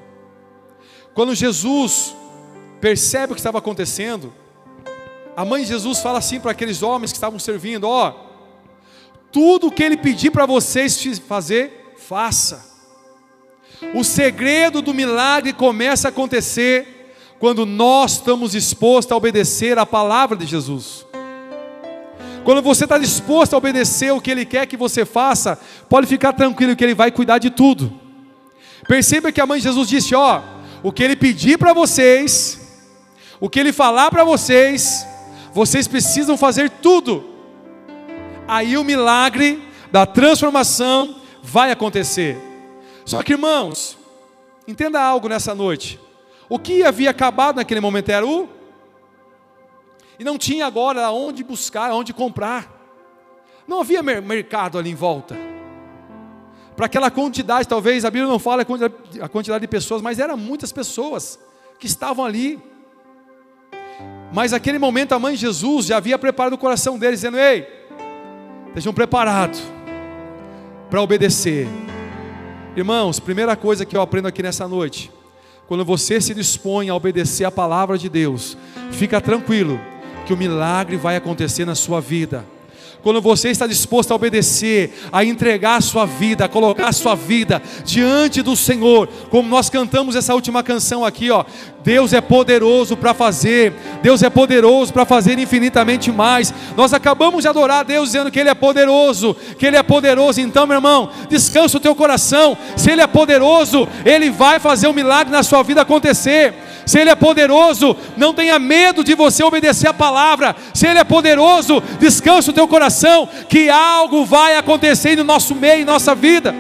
Quando 1.13 1.35
Jesus 1.35 2.15
percebe 2.79 3.33
o 3.33 3.35
que 3.35 3.41
estava 3.41 3.57
acontecendo, 3.57 4.33
a 5.35 5.43
mãe 5.43 5.63
de 5.63 5.67
Jesus 5.67 5.99
fala 5.99 6.19
assim 6.19 6.39
para 6.39 6.51
aqueles 6.51 6.81
homens 6.81 7.11
que 7.11 7.17
estavam 7.17 7.37
servindo: 7.37 7.85
Ó, 7.85 8.13
tudo 9.29 9.67
o 9.67 9.71
que 9.71 9.83
Ele 9.83 9.97
pedir 9.97 10.31
para 10.31 10.45
vocês 10.45 11.19
fazer, 11.27 11.82
faça. 12.13 12.63
O 13.95 14.03
segredo 14.03 14.83
do 14.83 14.93
milagre 14.93 15.51
começa 15.51 16.07
a 16.07 16.09
acontecer 16.09 17.15
quando 17.39 17.65
nós 17.65 18.13
estamos 18.13 18.51
dispostos 18.51 19.11
a 19.11 19.15
obedecer 19.15 19.79
a 19.79 19.85
palavra 19.85 20.37
de 20.37 20.45
Jesus. 20.45 21.07
Quando 22.43 22.61
você 22.61 22.83
está 22.83 22.99
disposto 22.99 23.55
a 23.55 23.57
obedecer 23.57 24.13
o 24.13 24.21
que 24.21 24.29
Ele 24.29 24.45
quer 24.45 24.67
que 24.67 24.77
você 24.77 25.05
faça, 25.05 25.59
pode 25.89 26.05
ficar 26.05 26.33
tranquilo 26.33 26.75
que 26.75 26.83
Ele 26.83 26.93
vai 26.93 27.09
cuidar 27.09 27.39
de 27.39 27.49
tudo. 27.49 27.91
Perceba 28.87 29.31
que 29.31 29.41
a 29.41 29.47
mãe 29.47 29.57
de 29.57 29.63
Jesus 29.63 29.89
disse: 29.89 30.13
Ó, 30.13 30.39
o 30.83 30.91
que 30.91 31.01
Ele 31.01 31.15
pedir 31.15 31.57
para 31.57 31.73
vocês, 31.73 32.61
O 33.39 33.49
que 33.49 33.59
ele 33.59 33.73
falar 33.73 34.09
para 34.11 34.23
vocês, 34.23 35.05
vocês 35.51 35.85
precisam 35.87 36.37
fazer 36.37 36.69
tudo. 36.69 37.25
Aí 38.47 38.77
o 38.77 38.83
milagre 38.83 39.61
da 39.91 40.05
transformação 40.05 41.22
vai 41.43 41.71
acontecer. 41.71 42.37
Só 43.05 43.21
que, 43.21 43.33
irmãos, 43.33 43.97
entenda 44.65 45.01
algo 45.01 45.27
nessa 45.27 45.53
noite. 45.53 45.99
O 46.47 46.57
que 46.57 46.83
havia 46.83 47.09
acabado 47.09 47.57
naquele 47.57 47.81
momento 47.81 48.09
era 48.09 48.25
o. 48.25 48.47
E 50.17 50.23
não 50.23 50.37
tinha 50.37 50.65
agora 50.65 51.11
onde 51.11 51.43
buscar, 51.43 51.91
onde 51.91 52.13
comprar. 52.13 52.71
Não 53.67 53.81
havia 53.81 54.01
mercado 54.01 54.77
ali 54.79 54.89
em 54.89 54.95
volta. 54.95 55.35
Para 56.77 56.85
aquela 56.85 57.11
quantidade, 57.11 57.67
talvez 57.67 58.05
a 58.05 58.09
Bíblia 58.09 58.29
não 58.29 58.39
fala 58.39 58.65
a 59.21 59.29
quantidade 59.29 59.61
de 59.61 59.67
pessoas, 59.67 60.01
mas 60.01 60.19
eram 60.19 60.37
muitas 60.37 60.71
pessoas 60.71 61.39
que 61.77 61.85
estavam 61.85 62.23
ali. 62.23 62.59
Mas 64.33 64.51
naquele 64.53 64.79
momento 64.79 65.13
a 65.13 65.19
mãe 65.19 65.35
de 65.35 65.41
Jesus 65.41 65.87
já 65.87 65.97
havia 65.97 66.17
preparado 66.17 66.53
o 66.53 66.57
coração 66.57 66.97
deles, 66.97 67.19
dizendo: 67.19 67.37
Ei, 67.37 67.67
estejam 68.69 68.93
preparados 68.93 69.72
para 70.93 71.01
obedecer. 71.01 71.67
Irmãos, 72.77 73.19
primeira 73.19 73.55
coisa 73.55 73.83
que 73.83 73.97
eu 73.97 74.01
aprendo 74.01 74.27
aqui 74.27 74.43
nessa 74.43 74.67
noite, 74.67 75.11
quando 75.65 75.83
você 75.83 76.21
se 76.21 76.35
dispõe 76.35 76.87
a 76.87 76.93
obedecer 76.93 77.45
a 77.45 77.49
palavra 77.49 77.97
de 77.97 78.07
Deus, 78.07 78.55
fica 78.91 79.19
tranquilo 79.19 79.79
que 80.27 80.31
o 80.31 80.37
milagre 80.37 80.95
vai 80.95 81.15
acontecer 81.15 81.65
na 81.65 81.73
sua 81.73 81.99
vida 81.99 82.45
quando 83.03 83.21
você 83.21 83.49
está 83.49 83.67
disposto 83.67 84.11
a 84.11 84.15
obedecer, 84.15 84.93
a 85.11 85.25
entregar 85.25 85.75
a 85.75 85.81
sua 85.81 86.05
vida, 86.05 86.45
a 86.45 86.49
colocar 86.49 86.87
a 86.87 86.93
sua 86.93 87.15
vida 87.15 87.61
diante 87.83 88.41
do 88.41 88.55
Senhor, 88.55 89.07
como 89.29 89.49
nós 89.49 89.69
cantamos 89.69 90.15
essa 90.15 90.33
última 90.33 90.63
canção 90.63 91.03
aqui, 91.03 91.29
ó. 91.29 91.43
Deus 91.83 92.13
é 92.13 92.21
poderoso 92.21 92.95
para 92.95 93.13
fazer, 93.13 93.73
Deus 94.01 94.23
é 94.23 94.29
poderoso 94.29 94.93
para 94.93 95.05
fazer 95.05 95.37
infinitamente 95.37 96.13
mais. 96.13 96.53
Nós 96.77 96.93
acabamos 96.93 97.41
de 97.41 97.49
adorar 97.49 97.81
a 97.81 97.83
Deus 97.83 98.05
dizendo 98.09 98.31
que 98.31 98.39
Ele 98.39 98.49
é 98.49 98.53
poderoso, 98.53 99.35
que 99.59 99.65
Ele 99.65 99.75
é 99.75 99.83
poderoso. 99.83 100.39
Então, 100.39 100.65
meu 100.65 100.77
irmão, 100.77 101.09
descansa 101.29 101.75
o 101.75 101.81
teu 101.81 101.93
coração. 101.93 102.57
Se 102.77 102.89
Ele 102.89 103.01
é 103.01 103.07
poderoso, 103.07 103.85
Ele 104.05 104.29
vai 104.29 104.61
fazer 104.61 104.87
um 104.87 104.93
milagre 104.93 105.29
na 105.29 105.43
sua 105.43 105.61
vida 105.61 105.81
acontecer. 105.81 106.53
Se 106.85 106.99
Ele 106.99 107.09
é 107.09 107.15
poderoso, 107.15 107.95
não 108.17 108.33
tenha 108.33 108.59
medo 108.59 109.03
de 109.03 109.15
você 109.15 109.43
obedecer 109.43 109.87
a 109.87 109.93
palavra. 109.93 110.55
Se 110.73 110.85
Ele 110.87 110.99
é 110.99 111.03
poderoso, 111.03 111.81
descansa 111.99 112.51
o 112.51 112.53
teu 112.53 112.67
coração, 112.67 113.27
que 113.47 113.69
algo 113.69 114.25
vai 114.25 114.55
acontecer 114.55 115.15
no 115.15 115.23
nosso 115.23 115.55
meio, 115.55 115.81
em 115.81 115.85
nossa 115.85 116.13
vida. 116.13 116.53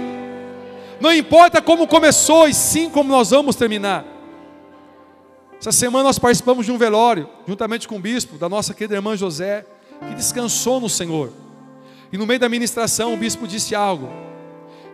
Não 0.99 1.13
importa 1.13 1.61
como 1.61 1.87
começou, 1.87 2.47
e 2.47 2.53
sim 2.53 2.89
como 2.89 3.09
nós 3.09 3.31
vamos 3.31 3.55
terminar. 3.55 4.05
Essa 5.59 5.71
semana 5.71 6.05
nós 6.05 6.19
participamos 6.19 6.65
de 6.65 6.71
um 6.71 6.77
velório, 6.77 7.29
juntamente 7.47 7.87
com 7.87 7.95
o 7.95 7.99
bispo, 7.99 8.37
da 8.37 8.49
nossa 8.49 8.73
querida 8.73 8.95
irmã 8.95 9.15
José, 9.15 9.65
que 10.07 10.15
descansou 10.15 10.79
no 10.79 10.89
Senhor. 10.89 11.31
E 12.11 12.17
no 12.17 12.27
meio 12.27 12.39
da 12.39 12.47
ministração, 12.47 13.13
o 13.13 13.17
bispo 13.17 13.47
disse 13.47 13.73
algo: 13.73 14.09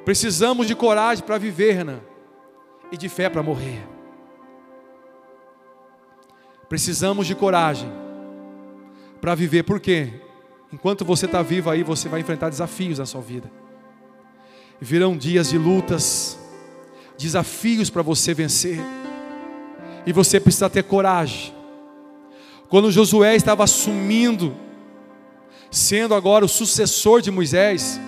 precisamos 0.06 0.68
de 0.68 0.76
coragem 0.76 1.24
para 1.24 1.38
viver, 1.38 1.74
Renan, 1.74 2.00
e 2.92 2.98
de 2.98 3.10
fé 3.10 3.30
para 3.30 3.44
morrer. 3.44 3.99
Precisamos 6.70 7.26
de 7.26 7.34
coragem 7.34 7.92
para 9.20 9.34
viver, 9.34 9.64
por 9.64 9.80
quê? 9.80 10.14
Enquanto 10.72 11.04
você 11.04 11.26
está 11.26 11.42
vivo 11.42 11.68
aí, 11.68 11.82
você 11.82 12.08
vai 12.08 12.20
enfrentar 12.20 12.50
desafios 12.50 13.00
na 13.00 13.08
sua 13.08 13.22
vida. 13.22 13.52
Virão 14.80 15.18
dias 15.18 15.50
de 15.50 15.58
lutas, 15.58 16.38
desafios 17.18 17.90
para 17.90 18.04
você 18.04 18.36
vencer, 18.36 18.80
e 20.06 20.14
você 20.14 20.40
precisa 20.40 20.70
ter 20.70 20.84
coragem. 20.84 21.54
Quando 22.70 22.92
Josué 22.92 23.36
estava 23.36 23.64
assumindo, 23.64 24.56
sendo 25.72 26.14
agora 26.14 26.46
o 26.46 26.50
sucessor 26.50 27.20
de 27.20 27.32
Moisés, 27.32 28.00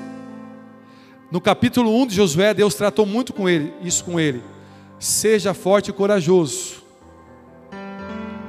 no 1.31 1.41
capítulo 1.41 1.99
1 2.03 2.07
de 2.07 2.15
Josué, 2.15 2.53
Deus 2.53 2.75
tratou 2.75 3.07
muito 3.07 3.33
com 3.33 3.49
ele, 3.49 3.73
isso 3.81 4.03
com 4.03 4.19
ele. 4.19 4.43
Seja 4.99 5.51
forte 5.53 5.89
e 5.89 5.93
corajoso 5.93 6.80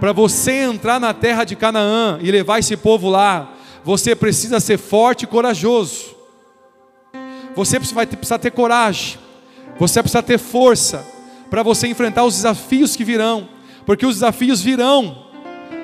para 0.02 0.10
você 0.10 0.64
entrar 0.64 0.98
na 0.98 1.14
terra 1.14 1.44
de 1.44 1.54
Canaã 1.54 2.18
e 2.20 2.28
levar 2.28 2.58
esse 2.58 2.76
povo 2.76 3.08
lá, 3.08 3.52
você 3.84 4.16
precisa 4.16 4.58
ser 4.58 4.76
forte 4.76 5.22
e 5.22 5.26
corajoso. 5.28 6.16
Você 7.54 7.78
vai 7.78 8.04
precisar 8.04 8.40
ter 8.40 8.50
coragem. 8.50 9.20
Você 9.78 10.02
precisa 10.02 10.20
ter 10.20 10.38
força 10.38 11.06
para 11.48 11.62
você 11.62 11.86
enfrentar 11.86 12.24
os 12.24 12.34
desafios 12.34 12.96
que 12.96 13.04
virão, 13.04 13.48
porque 13.86 14.04
os 14.04 14.16
desafios 14.16 14.60
virão, 14.60 15.24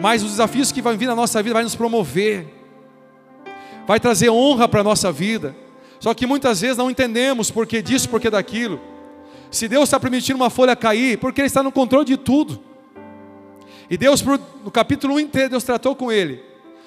mas 0.01 0.25
os 0.25 0.31
desafios 0.31 0.73
que 0.73 0.83
vão 0.83 0.97
vir 0.97 1.07
na 1.07 1.15
nossa 1.15 1.41
vida 1.41 1.55
vai 1.55 1.63
nos 1.63 1.77
promover. 1.77 2.53
Vai 3.87 4.01
trazer 4.01 4.31
honra 4.31 4.67
para 4.67 4.81
a 4.81 4.85
nossa 4.85 5.13
vida. 5.13 5.55
Só 6.01 6.13
que 6.13 6.27
muitas 6.27 6.61
vezes 6.61 6.77
não 6.77 6.91
entendemos 6.91 7.53
por 7.53 7.69
que 7.69 7.81
disso, 7.81 8.09
por 8.09 8.21
que 8.21 8.29
daquilo. 8.29 8.81
Se 9.49 9.69
Deus 9.69 9.85
está 9.85 10.01
permitindo 10.01 10.39
uma 10.39 10.51
folha 10.51 10.75
cair, 10.75 11.19
porque 11.19 11.41
Ele 11.41 11.47
está 11.47 11.63
no 11.63 11.71
controle 11.71 12.05
de 12.05 12.17
tudo. 12.17 12.67
E 13.91 13.97
Deus, 13.97 14.23
no 14.23 14.71
capítulo 14.71 15.15
1 15.15 15.21
inteiro, 15.21 15.51
Deus 15.51 15.65
tratou 15.65 15.95
com 15.95 16.13
ele. 16.13 16.43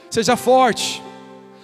Seja 0.09 0.35
forte 0.35 1.01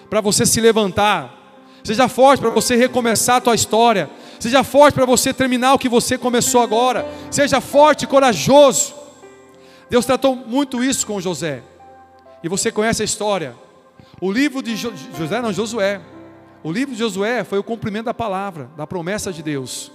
para 0.09 0.21
você 0.21 0.45
se 0.45 0.59
levantar. 0.59 1.35
Seja 1.83 2.07
forte 2.07 2.41
para 2.41 2.49
você 2.49 2.75
recomeçar 2.75 3.37
a 3.37 3.41
tua 3.41 3.55
história. 3.55 4.09
Seja 4.39 4.63
forte 4.63 4.95
para 4.95 5.05
você 5.05 5.33
terminar 5.33 5.73
o 5.73 5.79
que 5.79 5.89
você 5.89 6.17
começou 6.17 6.61
agora. 6.61 7.05
Seja 7.29 7.61
forte 7.61 8.03
e 8.03 8.07
corajoso. 8.07 8.95
Deus 9.89 10.05
tratou 10.05 10.35
muito 10.35 10.83
isso 10.83 11.05
com 11.05 11.21
José. 11.21 11.61
E 12.43 12.49
você 12.49 12.71
conhece 12.71 13.01
a 13.01 13.05
história. 13.05 13.55
O 14.19 14.31
livro 14.31 14.61
de 14.61 14.75
jo 14.75 14.91
José, 15.17 15.41
não, 15.41 15.53
Josué. 15.53 16.01
O 16.63 16.71
livro 16.71 16.93
de 16.93 16.99
Josué 16.99 17.43
foi 17.43 17.59
o 17.59 17.63
cumprimento 17.63 18.05
da 18.05 18.13
palavra, 18.13 18.69
da 18.75 18.87
promessa 18.87 19.31
de 19.31 19.43
Deus. 19.43 19.91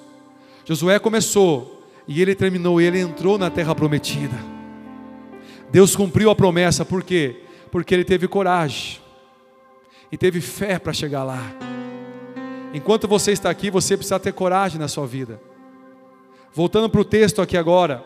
Josué 0.65 0.99
começou 0.99 1.83
e 2.07 2.23
ele 2.23 2.35
terminou, 2.35 2.81
e 2.81 2.85
ele 2.85 3.01
entrou 3.01 3.37
na 3.37 3.51
terra 3.51 3.75
prometida. 3.75 4.52
Deus 5.73 5.97
cumpriu 5.97 6.29
a 6.29 6.37
promessa, 6.37 6.85
por 6.85 7.03
quê? 7.03 7.41
Porque 7.71 7.95
ele 7.95 8.05
teve 8.05 8.29
coragem 8.29 9.01
e 10.13 10.19
teve 10.19 10.43
fé 10.43 10.79
para 10.79 10.93
chegar 10.93 11.25
lá. 11.25 11.43
Enquanto 12.75 13.09
você 13.09 13.33
está 13.33 13.49
aqui, 13.49 13.71
você 13.71 13.97
precisa 13.97 14.21
ter 14.21 14.35
coragem 14.35 14.79
na 14.79 14.87
sua 14.87 15.07
vida. 15.07 15.41
Voltando 16.53 16.91
para 16.91 17.01
o 17.01 17.05
texto 17.05 17.41
aqui 17.41 17.57
agora, 17.57 18.05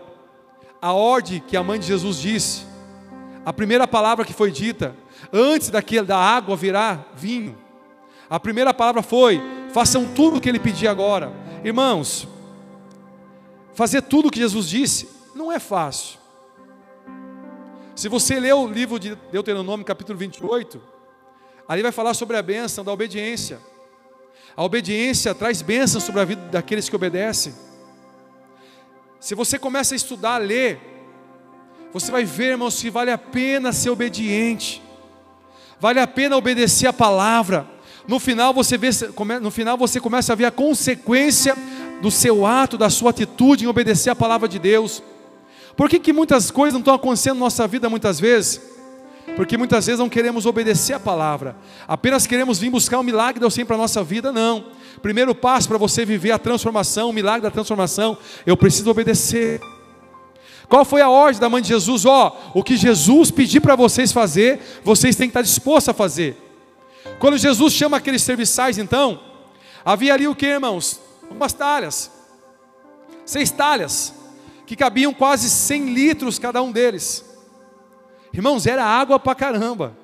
a 0.81 0.93
ordem 0.93 1.43
que 1.45 1.57
a 1.57 1.63
mãe 1.65 1.81
de 1.81 1.87
Jesus 1.87 2.19
disse, 2.19 2.65
a 3.45 3.53
primeira 3.53 3.89
palavra 3.89 4.25
que 4.25 4.33
foi 4.33 4.53
dita, 4.53 4.95
antes 5.33 5.69
daquele, 5.69 6.07
da 6.07 6.17
água 6.17 6.57
virar 6.57 7.13
vinho, 7.17 7.59
a 8.31 8.39
primeira 8.39 8.73
palavra 8.73 9.03
foi: 9.03 9.41
façam 9.73 10.07
tudo 10.15 10.37
o 10.37 10.41
que 10.41 10.49
ele 10.49 10.61
pediu 10.61 10.89
agora. 10.89 11.33
Irmãos, 11.65 12.29
fazer 13.75 14.03
tudo 14.03 14.29
o 14.29 14.31
que 14.31 14.39
Jesus 14.39 14.69
disse 14.69 15.09
não 15.35 15.51
é 15.51 15.59
fácil. 15.59 16.26
Se 17.97 18.11
você 18.11 18.39
ler 18.39 18.53
o 18.53 18.67
livro 18.67 19.01
de 19.01 19.15
Deuteronômio, 19.33 19.85
capítulo 19.85 20.19
28, 20.19 20.79
ali 21.67 21.81
vai 21.81 21.91
falar 21.91 22.13
sobre 22.13 22.37
a 22.37 22.43
bênção 22.43 22.85
da 22.85 22.93
obediência. 22.93 23.59
A 24.55 24.63
obediência 24.63 25.35
traz 25.35 25.63
bênção 25.63 25.99
sobre 25.99 26.21
a 26.21 26.25
vida 26.27 26.43
daqueles 26.53 26.91
que 26.91 26.95
obedecem. 26.95 27.55
Se 29.19 29.35
você 29.35 29.59
começa 29.59 29.95
a 29.95 29.97
estudar, 29.97 30.35
a 30.35 30.39
ler, 30.39 30.79
você 31.91 32.13
vai 32.13 32.23
ver, 32.23 32.51
irmãos, 32.51 32.79
que 32.79 32.91
vale 32.91 33.11
a 33.11 33.17
pena 33.17 33.73
ser 33.73 33.89
obediente, 33.89 34.83
vale 35.81 35.99
a 35.99 36.07
pena 36.07 36.37
obedecer 36.37 36.87
a 36.87 36.93
palavra. 36.93 37.67
No 38.07 38.21
final 38.21 38.53
você 38.53 38.77
vê, 38.77 38.91
no 39.41 39.51
final 39.51 39.79
você 39.79 39.99
começa 39.99 40.35
a 40.35 40.37
ver 40.37 40.45
a 40.45 40.51
consequência 40.51 41.57
do 42.03 42.11
seu 42.11 42.45
ato, 42.45 42.77
da 42.77 42.91
sua 42.91 43.09
atitude 43.09 43.65
em 43.65 43.69
obedecer 43.69 44.11
a 44.11 44.15
palavra 44.15 44.47
de 44.47 44.59
Deus. 44.59 45.03
Por 45.77 45.91
que, 45.91 45.99
que 45.99 46.13
muitas 46.13 46.51
coisas 46.51 46.73
não 46.73 46.81
estão 46.81 46.95
acontecendo 46.95 47.35
na 47.35 47.41
nossa 47.41 47.67
vida 47.69 47.91
muitas 47.91 48.19
vezes? 48.19 48.61
Porque 49.35 49.59
muitas 49.59 49.85
vezes 49.85 49.99
não 49.99 50.09
queremos 50.09 50.47
obedecer 50.47 50.95
a 50.95 51.01
palavra, 51.01 51.57
apenas 51.87 52.27
queremos 52.27 52.59
vir 52.59 52.71
buscar 52.71 52.99
um 52.99 53.03
milagre 53.03 53.35
de 53.35 53.41
Deus 53.41 53.57
para 53.67 53.75
a 53.75 53.79
nossa 53.79 54.03
vida, 54.03 54.33
não. 54.33 54.65
Primeiro 55.03 55.35
passo 55.35 55.69
para 55.69 55.77
você 55.77 56.05
viver 56.07 56.31
a 56.31 56.39
transformação, 56.39 57.11
o 57.11 57.13
milagre 57.13 57.43
da 57.43 57.51
transformação, 57.51 58.17
eu 58.47 58.57
preciso 58.57 58.91
obedecer. 58.91 59.61
Qual 60.69 60.85
foi 60.85 61.03
a 61.03 61.11
ordem 61.11 61.41
da 61.41 61.51
mãe 61.51 61.61
de 61.61 61.69
Jesus? 61.69 62.07
Ó, 62.07 62.35
oh, 62.55 62.61
o 62.61 62.63
que 62.63 62.77
Jesus 62.77 63.31
pedir 63.31 63.61
para 63.61 63.77
vocês 63.77 64.11
fazer, 64.11 64.61
vocês 64.83 65.15
têm 65.15 65.29
que 65.29 65.31
estar 65.31 65.43
dispostos 65.43 65.91
a 65.91 65.95
fazer. 65.95 66.37
Quando 67.19 67.37
Jesus 67.37 67.73
chama 67.73 67.99
aqueles 67.99 68.23
serviçais, 68.23 68.79
então, 68.79 69.21
havia 69.85 70.15
ali 70.15 70.27
o 70.27 70.35
que, 70.35 70.47
irmãos? 70.47 71.01
Umas 71.31 71.53
talhas, 71.53 72.11
seis 73.25 73.51
talhas 73.51 74.15
que 74.67 74.75
cabiam 74.75 75.15
quase 75.15 75.49
100 75.49 75.95
litros 75.95 76.39
cada 76.39 76.61
um 76.61 76.73
deles. 76.73 77.25
Irmãos, 78.33 78.67
era 78.67 78.85
água 78.85 79.19
para 79.19 79.35
caramba. 79.35 79.97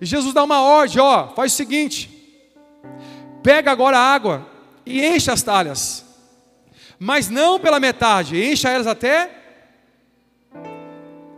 E 0.00 0.06
Jesus 0.06 0.34
dá 0.34 0.42
uma 0.42 0.62
ordem, 0.62 1.00
ó, 1.00 1.28
faz 1.28 1.52
o 1.52 1.56
seguinte: 1.56 2.10
pega 3.42 3.70
agora 3.70 3.98
a 3.98 4.14
água 4.14 4.48
e 4.84 5.06
enche 5.06 5.30
as 5.30 5.42
talhas, 5.42 6.04
mas 6.98 7.28
não 7.28 7.60
pela 7.60 7.78
metade, 7.78 8.42
encha 8.42 8.70
elas 8.70 8.86
até 8.86 9.30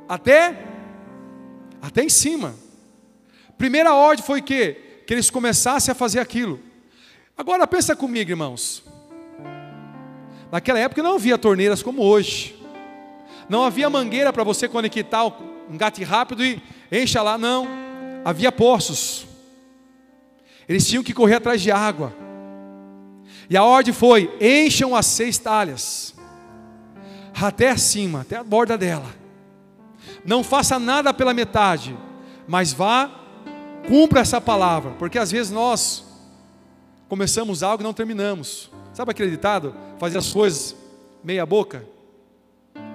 até 0.09 0.65
até 1.83 2.03
em 2.03 2.09
cima. 2.09 2.55
Primeira 3.57 3.93
ordem 3.93 4.25
foi 4.25 4.41
que 4.41 4.87
que 5.07 5.15
eles 5.15 5.31
começassem 5.31 5.91
a 5.91 5.95
fazer 5.95 6.21
aquilo. 6.21 6.61
Agora 7.35 7.67
pensa 7.67 7.97
comigo, 7.97 8.31
irmãos. 8.31 8.85
Naquela 10.51 10.79
época 10.79 11.03
não 11.03 11.17
havia 11.17 11.37
torneiras 11.37 11.83
como 11.83 12.03
hoje. 12.03 12.57
Não 13.49 13.65
havia 13.65 13.89
mangueira 13.89 14.33
para 14.33 14.45
você 14.45 14.69
conectar 14.69 15.25
um 15.27 15.77
gato 15.77 16.03
rápido 16.03 16.45
e 16.45 16.63
encha 16.91 17.23
lá, 17.23 17.37
não. 17.37 17.67
Havia 18.25 18.51
poços. 18.51 19.27
Eles 20.69 20.87
tinham 20.87 21.03
que 21.03 21.15
correr 21.15 21.37
atrás 21.37 21.61
de 21.61 21.71
água. 21.71 22.13
E 23.49 23.57
a 23.57 23.65
ordem 23.65 23.93
foi: 23.93 24.31
encham 24.41 24.95
as 24.95 25.07
seis 25.07 25.39
talhas, 25.39 26.15
até 27.41 27.71
acima, 27.71 28.21
até 28.21 28.37
a 28.37 28.45
borda 28.45 28.77
dela. 28.77 29.15
Não 30.25 30.45
faça 30.45 30.79
nada 30.79 31.15
pela 31.15 31.33
metade, 31.33 31.97
mas 32.47 32.73
vá, 32.73 33.11
cumpra 33.87 34.21
essa 34.21 34.41
palavra, 34.41 34.93
porque 34.99 35.19
às 35.19 35.31
vezes 35.31 35.51
nós 35.51 36.05
começamos 37.09 37.63
algo 37.63 37.83
e 37.83 37.85
não 37.85 37.93
terminamos. 37.93 38.71
Sabe 38.93 39.11
aquele 39.11 39.31
ditado? 39.31 39.75
Fazer 39.99 40.19
as 40.19 40.33
coisas 40.33 40.77
meia 41.25 41.47
boca? 41.47 41.85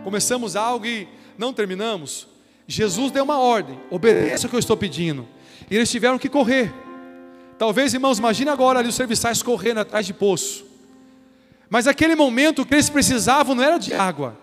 Começamos 0.04 0.56
algo 0.56 0.86
e 0.86 1.08
não 1.38 1.54
terminamos. 1.54 2.28
Jesus 2.68 3.12
deu 3.12 3.24
uma 3.24 3.40
ordem: 3.40 3.80
obedeça 3.90 4.48
o 4.48 4.50
que 4.50 4.56
eu 4.56 4.60
estou 4.60 4.78
pedindo. 4.78 5.28
E 5.70 5.76
eles 5.76 5.90
tiveram 5.90 6.18
que 6.18 6.30
correr. 6.30 6.74
Talvez, 7.58 7.94
irmãos, 7.94 8.20
imagine 8.20 8.50
agora 8.50 8.80
ali 8.80 8.90
os 8.90 8.96
serviçais 8.96 9.42
correndo 9.42 9.80
atrás 9.80 10.06
de 10.06 10.14
poço. 10.14 10.66
Mas 11.70 11.88
aquele 11.88 12.16
momento 12.16 12.66
que 12.66 12.74
eles 12.74 12.90
precisavam 12.90 13.56
não 13.56 13.64
era 13.64 13.78
de 13.78 13.94
água, 13.94 14.38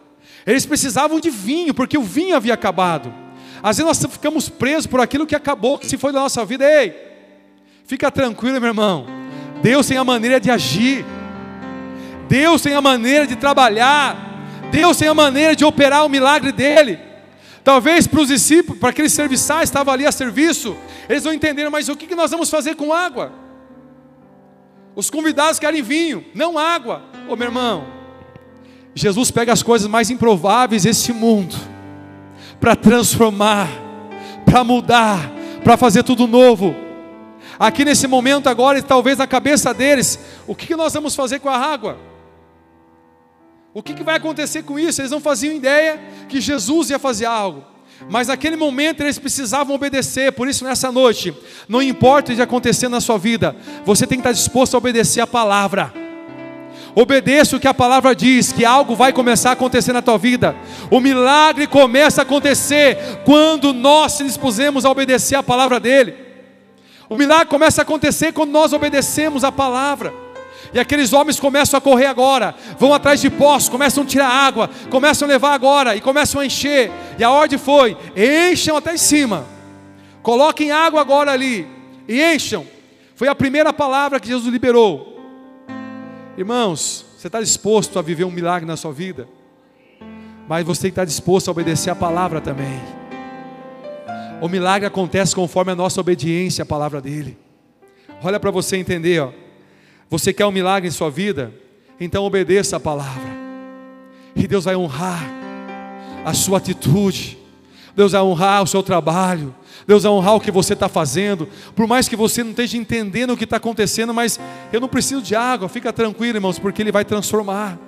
eles 0.47 0.67
precisavam 0.67 1.21
de 1.21 1.31
vinho, 1.31 1.73
porque 1.73 1.97
o 1.97 2.03
vinho 2.03 2.35
havia 2.35 2.55
acabado. 2.55 3.12
Às 3.62 3.77
vezes 3.77 3.87
nós 3.87 4.12
ficamos 4.12 4.49
presos 4.49 4.87
por 4.87 5.00
aquilo 5.00 5.27
que 5.27 5.37
acabou, 5.37 5.79
que 5.79 5.87
se 5.87 5.99
foi 5.99 6.12
da 6.12 6.21
nossa 6.21 6.45
vida. 6.45 6.65
Ei, 6.65 6.95
fica 7.85 8.11
tranquilo, 8.11 8.59
meu 8.61 8.71
irmão. 8.71 9.20
Deus 9.62 9.87
tem 9.87 9.97
a 9.97 10.05
maneira 10.05 10.40
de 10.40 10.50
agir, 10.50 11.05
Deus 12.29 12.62
tem 12.62 12.75
a 12.75 12.81
maneira 12.81 13.26
de 13.26 13.37
trabalhar, 13.37 14.17
Deus 14.71 14.97
tem 14.97 15.09
a 15.09 15.14
maneira 15.14 15.55
de 15.55 15.64
operar 15.64 16.05
o 16.05 16.09
milagre 16.09 16.52
dele. 16.52 16.99
Talvez 17.62 18.07
para 18.07 18.21
os 18.21 18.29
discípulos, 18.29 18.81
para 18.81 18.90
aqueles 18.90 19.12
serviçais 19.12 19.62
que 19.62 19.76
estavam 19.76 19.93
ali 19.93 20.07
a 20.07 20.12
serviço, 20.12 20.76
eles 21.09 21.25
não 21.25 21.33
entenderam, 21.33 21.71
mas 21.71 21.88
o 21.88 21.97
que 21.97 22.14
nós 22.14 22.31
vamos 22.31 22.49
fazer 22.49 22.75
com 22.75 22.93
água? 22.93 23.33
Os 24.95 25.11
convidados 25.11 25.59
querem 25.59 25.83
vinho, 25.83 26.25
não 26.35 26.59
água. 26.59 27.02
Ô 27.29 27.37
meu 27.37 27.49
irmão, 27.49 27.87
Jesus 28.95 29.31
pega 29.31 29.52
as 29.52 29.62
coisas 29.62 29.88
mais 29.88 30.11
improváveis 30.11 30.85
deste 30.85 31.12
mundo 31.12 31.57
para 32.61 32.75
transformar, 32.75 33.69
para 34.45 34.64
mudar, 34.64 35.31
para 35.62 35.76
fazer 35.76 36.02
tudo 36.02 36.26
novo. 36.26 36.75
Aqui 37.61 37.85
nesse 37.85 38.07
momento 38.07 38.49
agora, 38.49 38.79
e 38.79 38.83
talvez 38.83 39.19
na 39.19 39.26
cabeça 39.26 39.75
deles, 39.75 40.19
o 40.47 40.55
que 40.55 40.75
nós 40.75 40.95
vamos 40.95 41.14
fazer 41.14 41.40
com 41.40 41.50
a 41.50 41.59
água? 41.59 41.99
O 43.75 43.83
que 43.83 44.02
vai 44.02 44.17
acontecer 44.17 44.62
com 44.62 44.79
isso? 44.79 45.02
Eles 45.02 45.11
não 45.11 45.21
faziam 45.21 45.52
ideia 45.52 46.00
que 46.26 46.40
Jesus 46.40 46.88
ia 46.88 46.99
fazer 46.99 47.26
algo. 47.26 47.62
Mas 48.09 48.29
naquele 48.29 48.57
momento 48.57 49.02
eles 49.02 49.19
precisavam 49.19 49.75
obedecer, 49.75 50.33
por 50.33 50.49
isso 50.49 50.64
nessa 50.64 50.90
noite, 50.90 51.35
não 51.69 51.83
importa 51.83 52.33
o 52.33 52.35
que 52.35 52.40
acontecer 52.40 52.88
na 52.88 52.99
sua 52.99 53.19
vida, 53.19 53.55
você 53.85 54.07
tem 54.07 54.17
que 54.17 54.23
estar 54.26 54.33
disposto 54.33 54.75
a 54.75 54.79
obedecer 54.79 55.21
a 55.21 55.26
palavra. 55.26 55.93
Obedeça 56.95 57.57
o 57.57 57.61
que 57.61 57.69
a 57.69 57.75
palavra 57.75 58.17
diz, 58.17 58.52
que 58.52 58.64
algo 58.64 58.97
vai 58.97 59.12
começar 59.12 59.50
a 59.50 59.52
acontecer 59.52 59.93
na 59.93 60.00
tua 60.00 60.17
vida. 60.17 60.57
O 60.90 60.99
milagre 60.99 61.67
começa 61.67 62.23
a 62.23 62.25
acontecer 62.25 63.21
quando 63.26 63.75
nós 63.75 64.12
se 64.12 64.25
dispusemos 64.25 64.87
a 64.87 64.90
obedecer 64.90 65.35
a 65.35 65.43
palavra 65.43 65.79
dele. 65.79 66.30
O 67.11 67.17
milagre 67.17 67.47
começa 67.47 67.81
a 67.81 67.83
acontecer 67.83 68.33
quando 68.33 68.52
nós 68.52 68.73
obedecemos 68.73 69.42
a 69.42 69.51
palavra. 69.51 70.14
E 70.73 70.79
aqueles 70.79 71.12
homens 71.12 71.40
começam 71.40 71.77
a 71.77 71.81
correr 71.81 72.07
agora, 72.07 72.55
vão 72.79 72.94
atrás 72.94 73.20
de 73.20 73.29
poços, 73.29 73.68
começam 73.68 74.05
a 74.05 74.07
tirar 74.07 74.29
água, 74.29 74.70
começam 74.88 75.27
a 75.27 75.29
levar 75.29 75.53
agora 75.53 75.96
e 75.96 76.01
começam 76.01 76.40
a 76.40 76.46
encher. 76.46 76.92
E 77.18 77.25
a 77.25 77.31
ordem 77.31 77.59
foi: 77.59 77.96
encham 78.16 78.77
até 78.77 78.94
em 78.94 78.96
cima, 78.96 79.44
coloquem 80.23 80.70
água 80.70 81.01
agora 81.01 81.33
ali 81.33 81.66
e 82.07 82.23
encham. 82.23 82.64
Foi 83.16 83.27
a 83.27 83.35
primeira 83.35 83.73
palavra 83.73 84.20
que 84.20 84.29
Jesus 84.29 84.51
liberou. 84.53 85.18
Irmãos, 86.38 87.05
você 87.18 87.27
está 87.27 87.40
disposto 87.40 87.99
a 87.99 88.03
viver 88.03 88.25
um 88.25 88.31
milagre 88.31 88.66
na 88.66 88.77
sua 88.77 88.92
vida? 88.92 89.29
Mas 90.49 90.64
você 90.64 90.87
estar 90.87 91.05
disposto 91.05 91.49
a 91.49 91.51
obedecer 91.51 91.90
a 91.90 91.96
palavra 91.96 92.40
também. 92.40 93.00
O 94.40 94.48
milagre 94.48 94.87
acontece 94.87 95.35
conforme 95.35 95.72
a 95.72 95.76
nossa 95.76 96.00
obediência 96.00 96.62
à 96.62 96.66
palavra 96.66 97.00
dele. 97.00 97.37
Olha 98.22 98.40
para 98.40 98.50
você 98.50 98.76
entender, 98.76 99.20
ó. 99.20 99.33
Você 100.09 100.33
quer 100.33 100.46
um 100.46 100.50
milagre 100.50 100.88
em 100.88 100.92
sua 100.92 101.11
vida? 101.11 101.53
Então 102.00 102.24
obedeça 102.24 102.76
a 102.76 102.81
palavra. 102.81 103.31
E 104.35 104.46
Deus 104.46 104.64
vai 104.64 104.74
honrar 104.74 105.22
a 106.24 106.33
sua 106.33 106.59
atitude. 106.59 107.38
Deus 107.94 108.12
vai 108.12 108.20
honrar 108.22 108.62
o 108.62 108.66
seu 108.66 108.83
trabalho. 108.83 109.55
Deus 109.87 110.03
vai 110.03 110.12
honrar 110.12 110.35
o 110.35 110.40
que 110.40 110.50
você 110.50 110.72
está 110.72 110.88
fazendo. 110.88 111.48
Por 111.76 111.87
mais 111.87 112.09
que 112.09 112.16
você 112.16 112.42
não 112.42 112.50
esteja 112.50 112.76
entendendo 112.76 113.33
o 113.33 113.37
que 113.37 113.44
está 113.44 113.59
acontecendo, 113.59 114.14
mas 114.14 114.40
eu 114.72 114.81
não 114.81 114.88
preciso 114.88 115.22
de 115.22 115.35
água. 115.35 115.68
Fica 115.68 115.92
tranquilo, 115.92 116.38
irmãos, 116.38 116.59
porque 116.59 116.83
Ele 116.83 116.92
vai 116.92 117.05
transformar. 117.05 117.79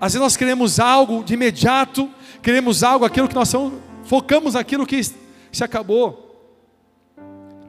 Às 0.00 0.12
vezes 0.12 0.20
nós 0.20 0.36
queremos 0.36 0.78
algo 0.78 1.24
de 1.24 1.34
imediato, 1.34 2.10
queremos 2.42 2.82
algo, 2.82 3.04
aquilo 3.04 3.26
que 3.26 3.34
nós 3.34 3.48
somos, 3.48 3.72
focamos 4.04 4.54
naquilo 4.54 4.86
que 4.86 5.02
se 5.02 5.64
acabou. 5.64 6.24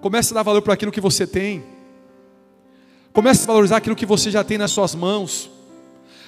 Comece 0.02 0.34
a 0.34 0.36
dar 0.36 0.44
valor 0.44 0.62
para 0.62 0.74
aquilo 0.74 0.92
que 0.92 1.02
você 1.02 1.26
tem. 1.26 1.64
Comece 3.12 3.44
a 3.44 3.48
valorizar 3.48 3.78
aquilo 3.78 3.96
que 3.96 4.06
você 4.06 4.30
já 4.30 4.44
tem 4.44 4.58
nas 4.58 4.72
suas 4.72 4.94
mãos. 4.94 5.50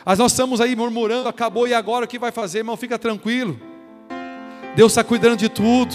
Mas 0.05 0.19
nós 0.19 0.31
estamos 0.31 0.61
aí 0.61 0.75
murmurando, 0.75 1.27
acabou 1.27 1.67
e 1.67 1.73
agora 1.73 2.05
o 2.05 2.07
que 2.07 2.17
vai 2.17 2.31
fazer, 2.31 2.59
irmão? 2.59 2.77
Fica 2.77 2.97
tranquilo. 2.97 3.59
Deus 4.75 4.93
está 4.93 5.03
cuidando 5.03 5.37
de 5.37 5.49
tudo. 5.49 5.93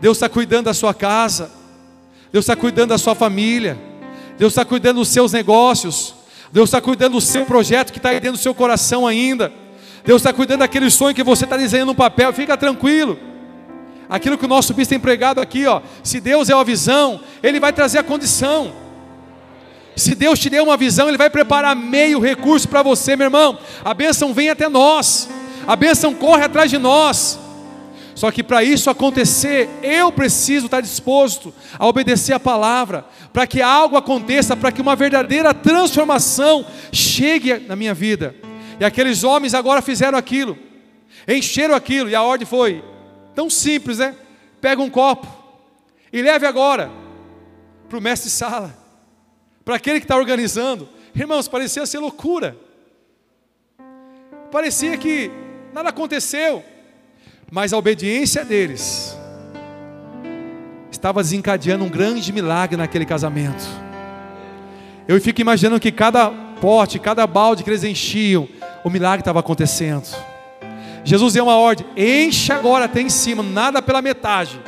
Deus 0.00 0.16
está 0.16 0.28
cuidando 0.28 0.66
da 0.66 0.74
sua 0.74 0.94
casa. 0.94 1.50
Deus 2.30 2.44
está 2.44 2.54
cuidando 2.54 2.90
da 2.90 2.98
sua 2.98 3.14
família. 3.14 3.76
Deus 4.38 4.52
está 4.52 4.64
cuidando 4.64 4.98
dos 4.98 5.08
seus 5.08 5.32
negócios. 5.32 6.14
Deus 6.52 6.68
está 6.68 6.80
cuidando 6.80 7.14
do 7.14 7.20
seu 7.20 7.44
projeto 7.44 7.92
que 7.92 7.98
está 7.98 8.10
aí 8.10 8.20
dentro 8.20 8.38
do 8.38 8.42
seu 8.42 8.54
coração 8.54 9.06
ainda. 9.06 9.52
Deus 10.04 10.20
está 10.20 10.32
cuidando 10.32 10.60
daquele 10.60 10.90
sonho 10.90 11.14
que 11.14 11.22
você 11.22 11.44
está 11.44 11.56
desenhando 11.56 11.88
no 11.88 11.94
papel. 11.94 12.32
Fica 12.32 12.56
tranquilo. 12.56 13.18
Aquilo 14.08 14.36
que 14.36 14.44
o 14.44 14.48
nosso 14.48 14.74
bispo 14.74 14.90
tem 14.90 15.00
pregado 15.00 15.40
aqui, 15.40 15.66
ó. 15.66 15.80
Se 16.02 16.20
Deus 16.20 16.50
é 16.50 16.54
a 16.54 16.62
visão, 16.62 17.20
Ele 17.42 17.58
vai 17.58 17.72
trazer 17.72 17.98
a 17.98 18.02
condição. 18.02 18.72
Se 19.96 20.14
Deus 20.14 20.38
te 20.38 20.50
deu 20.50 20.64
uma 20.64 20.76
visão, 20.76 21.08
Ele 21.08 21.16
vai 21.16 21.30
preparar 21.30 21.74
meio 21.74 22.20
recurso 22.20 22.68
para 22.68 22.82
você, 22.82 23.16
meu 23.16 23.26
irmão. 23.26 23.58
A 23.82 23.94
bênção 23.94 24.34
vem 24.34 24.50
até 24.50 24.68
nós, 24.68 25.28
a 25.66 25.74
bênção 25.74 26.12
corre 26.12 26.44
atrás 26.44 26.70
de 26.70 26.76
nós. 26.76 27.38
Só 28.14 28.30
que 28.30 28.42
para 28.44 28.62
isso 28.62 28.90
acontecer, 28.90 29.68
eu 29.82 30.12
preciso 30.12 30.66
estar 30.66 30.80
disposto 30.80 31.52
a 31.78 31.86
obedecer 31.86 32.32
a 32.32 32.40
palavra, 32.40 33.06
para 33.32 33.46
que 33.46 33.60
algo 33.60 33.96
aconteça, 33.96 34.56
para 34.56 34.70
que 34.70 34.82
uma 34.82 34.94
verdadeira 34.94 35.52
transformação 35.52 36.64
chegue 36.92 37.58
na 37.66 37.74
minha 37.74 37.94
vida. 37.94 38.43
E 38.78 38.84
aqueles 38.84 39.24
homens 39.24 39.54
agora 39.54 39.80
fizeram 39.80 40.18
aquilo, 40.18 40.58
encheram 41.28 41.74
aquilo, 41.74 42.08
e 42.08 42.14
a 42.14 42.22
ordem 42.22 42.46
foi 42.46 42.82
tão 43.34 43.48
simples, 43.48 43.98
né? 43.98 44.14
Pega 44.60 44.82
um 44.82 44.90
copo 44.90 45.26
e 46.12 46.22
leve 46.22 46.46
agora 46.46 46.90
para 47.88 47.98
o 47.98 48.00
mestre 48.00 48.30
sala 48.30 48.84
para 49.64 49.76
aquele 49.76 49.98
que 49.98 50.04
está 50.04 50.16
organizando. 50.16 50.88
Irmãos, 51.14 51.48
parecia 51.48 51.86
ser 51.86 51.98
loucura. 51.98 52.56
Parecia 54.52 54.96
que 54.96 55.30
nada 55.72 55.88
aconteceu. 55.88 56.62
Mas 57.50 57.72
a 57.72 57.78
obediência 57.78 58.44
deles 58.44 59.16
estava 60.90 61.22
desencadeando 61.22 61.84
um 61.84 61.88
grande 61.88 62.32
milagre 62.32 62.76
naquele 62.76 63.06
casamento. 63.06 63.64
Eu 65.06 65.20
fico 65.20 65.40
imaginando 65.40 65.80
que 65.80 65.92
cada 65.92 66.30
pote, 66.60 66.98
cada 66.98 67.26
balde 67.26 67.62
que 67.62 67.70
eles 67.70 67.84
enchiam, 67.84 68.48
o 68.84 68.90
milagre 68.90 69.22
estava 69.22 69.40
acontecendo. 69.40 70.06
Jesus 71.02 71.32
deu 71.32 71.44
uma 71.44 71.56
ordem: 71.56 71.86
enche 71.96 72.52
agora 72.52 72.84
até 72.84 73.00
em 73.00 73.08
cima, 73.10 73.42
nada 73.42 73.82
pela 73.82 74.00
metade 74.00 74.60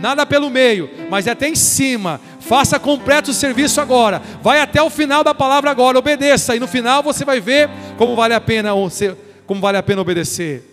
nada 0.00 0.24
pelo 0.24 0.50
meio, 0.50 0.90
mas 1.08 1.28
até 1.28 1.48
em 1.48 1.54
cima. 1.54 2.20
Faça 2.40 2.78
completo 2.78 3.30
o 3.30 3.34
serviço 3.34 3.80
agora. 3.80 4.20
Vai 4.42 4.60
até 4.60 4.82
o 4.82 4.90
final 4.90 5.22
da 5.22 5.34
palavra 5.34 5.70
agora, 5.70 5.98
obedeça 5.98 6.56
e 6.56 6.60
no 6.60 6.66
final 6.66 7.02
você 7.02 7.24
vai 7.24 7.40
ver 7.40 7.68
como 7.96 8.16
vale 8.16 8.34
a 8.34 8.40
pena 8.40 8.70
como 9.46 9.60
vale 9.60 9.78
a 9.78 9.82
pena 9.82 10.00
obedecer. 10.00 10.66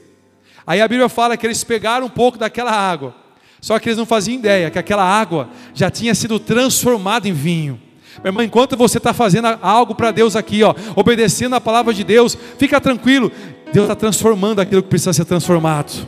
Aí 0.65 0.81
a 0.81 0.87
Bíblia 0.87 1.09
fala 1.09 1.37
que 1.37 1.45
eles 1.45 1.63
pegaram 1.63 2.07
um 2.07 2.09
pouco 2.09 2.37
daquela 2.37 2.71
água. 2.71 3.15
Só 3.59 3.79
que 3.79 3.89
eles 3.89 3.97
não 3.97 4.05
faziam 4.05 4.35
ideia 4.35 4.69
que 4.69 4.77
aquela 4.79 5.03
água 5.03 5.49
já 5.73 5.89
tinha 5.89 6.13
sido 6.13 6.39
transformada 6.39 7.27
em 7.27 7.33
vinho. 7.33 7.81
Meu 8.23 8.29
irmão, 8.29 8.43
enquanto 8.43 8.75
você 8.75 8.97
está 8.97 9.13
fazendo 9.13 9.47
algo 9.61 9.93
para 9.93 10.11
Deus 10.11 10.35
aqui, 10.35 10.63
ó, 10.63 10.73
obedecendo 10.95 11.55
a 11.55 11.61
palavra 11.61 11.93
de 11.93 12.03
Deus, 12.03 12.37
fica 12.57 12.81
tranquilo. 12.81 13.31
Deus 13.71 13.83
está 13.85 13.95
transformando 13.95 14.59
aquilo 14.59 14.81
que 14.81 14.89
precisa 14.89 15.13
ser 15.13 15.25
transformado. 15.25 16.07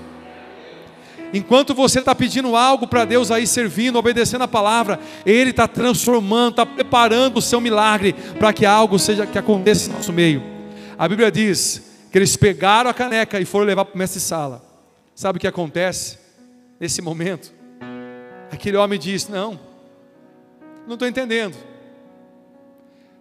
Enquanto 1.33 1.75
você 1.75 1.99
está 1.99 2.15
pedindo 2.15 2.55
algo 2.55 2.87
para 2.87 3.05
Deus 3.05 3.29
aí, 3.29 3.45
servindo, 3.45 3.97
obedecendo 3.97 4.43
a 4.43 4.47
palavra, 4.47 4.99
Ele 5.25 5.51
está 5.51 5.67
transformando, 5.67 6.51
está 6.51 6.65
preparando 6.65 7.37
o 7.37 7.41
seu 7.41 7.61
milagre 7.61 8.13
para 8.39 8.51
que 8.51 8.65
algo 8.65 8.97
seja 8.97 9.27
que 9.27 9.37
aconteça 9.37 9.89
no 9.89 9.97
nosso 9.97 10.11
meio. 10.11 10.41
A 10.97 11.07
Bíblia 11.07 11.31
diz 11.31 11.83
que 12.11 12.17
eles 12.17 12.35
pegaram 12.35 12.89
a 12.89 12.93
caneca 12.93 13.39
e 13.39 13.45
foram 13.45 13.65
levar 13.65 13.85
para 13.85 13.95
o 13.95 13.97
mestre 13.97 14.19
sala. 14.19 14.63
Sabe 15.13 15.37
o 15.37 15.39
que 15.39 15.47
acontece 15.47 16.17
nesse 16.79 17.01
momento? 17.01 17.53
Aquele 18.51 18.77
homem 18.77 18.97
disse: 18.97 19.31
Não, 19.31 19.59
não 20.87 20.95
estou 20.95 21.07
entendendo. 21.07 21.55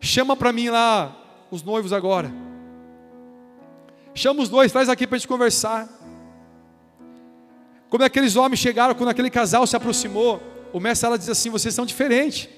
Chama 0.01 0.37
para 0.37 0.53
mim 0.53 0.69
lá 0.69 1.17
os 1.51 1.63
noivos 1.63 1.93
agora. 1.93 2.33
Chama 4.15 4.43
os 4.43 4.49
dois, 4.49 4.73
traz 4.73 4.89
aqui 4.89 5.07
para 5.07 5.17
a 5.17 5.19
gente 5.19 5.29
conversar. 5.29 5.89
Como 7.89 8.05
aqueles 8.05 8.37
homens 8.37 8.59
chegaram, 8.59 8.95
quando 8.95 9.11
aquele 9.11 9.31
casal 9.31 9.67
se 9.67 9.77
aproximou, 9.77 10.43
o 10.73 10.81
mestre 10.81 11.07
ela 11.07 11.19
diz 11.19 11.29
assim: 11.29 11.51
vocês 11.51 11.75
são 11.75 11.87
diferentes. 11.87 12.49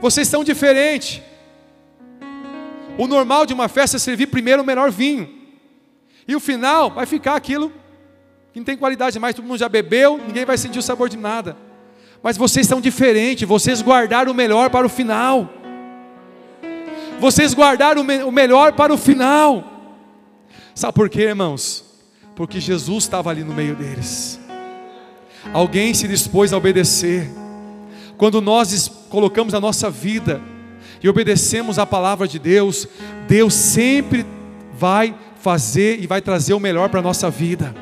Vocês 0.00 0.26
são 0.26 0.42
diferentes. 0.42 1.22
O 2.98 3.06
normal 3.06 3.46
de 3.46 3.54
uma 3.54 3.68
festa 3.68 3.96
é 3.96 4.00
servir 4.00 4.26
primeiro 4.26 4.62
o 4.62 4.66
melhor 4.66 4.90
vinho. 4.90 5.28
E 6.26 6.34
o 6.34 6.40
final 6.40 6.90
vai 6.90 7.06
ficar 7.06 7.36
aquilo 7.36 7.72
que 8.52 8.60
não 8.60 8.64
tem 8.64 8.76
qualidade 8.76 9.18
mais, 9.18 9.34
todo 9.34 9.46
mundo 9.46 9.58
já 9.58 9.68
bebeu, 9.68 10.18
ninguém 10.18 10.44
vai 10.44 10.58
sentir 10.58 10.78
o 10.78 10.82
sabor 10.82 11.08
de 11.08 11.16
nada. 11.16 11.56
Mas 12.22 12.36
vocês 12.36 12.66
são 12.66 12.80
diferentes, 12.80 13.48
vocês 13.48 13.82
guardaram 13.82 14.32
o 14.32 14.34
melhor 14.34 14.70
para 14.70 14.86
o 14.86 14.90
final. 14.90 15.50
Vocês 17.18 17.54
guardaram 17.54 18.02
o 18.02 18.32
melhor 18.32 18.72
para 18.72 18.92
o 18.92 18.98
final. 18.98 19.64
Sabe 20.74 20.94
por 20.94 21.08
quê, 21.08 21.22
irmãos? 21.22 21.92
porque 22.34 22.60
Jesus 22.60 23.04
estava 23.04 23.30
ali 23.30 23.44
no 23.44 23.54
meio 23.54 23.74
deles. 23.74 24.38
Alguém 25.52 25.92
se 25.92 26.08
dispôs 26.08 26.52
a 26.52 26.56
obedecer. 26.56 27.30
Quando 28.16 28.40
nós 28.40 28.90
colocamos 29.08 29.54
a 29.54 29.60
nossa 29.60 29.90
vida 29.90 30.40
e 31.02 31.08
obedecemos 31.08 31.78
a 31.78 31.86
palavra 31.86 32.28
de 32.28 32.38
Deus, 32.38 32.86
Deus 33.26 33.54
sempre 33.54 34.24
vai 34.72 35.14
fazer 35.40 36.00
e 36.00 36.06
vai 36.06 36.20
trazer 36.20 36.54
o 36.54 36.60
melhor 36.60 36.88
para 36.88 37.00
a 37.00 37.02
nossa 37.02 37.28
vida. 37.28 37.74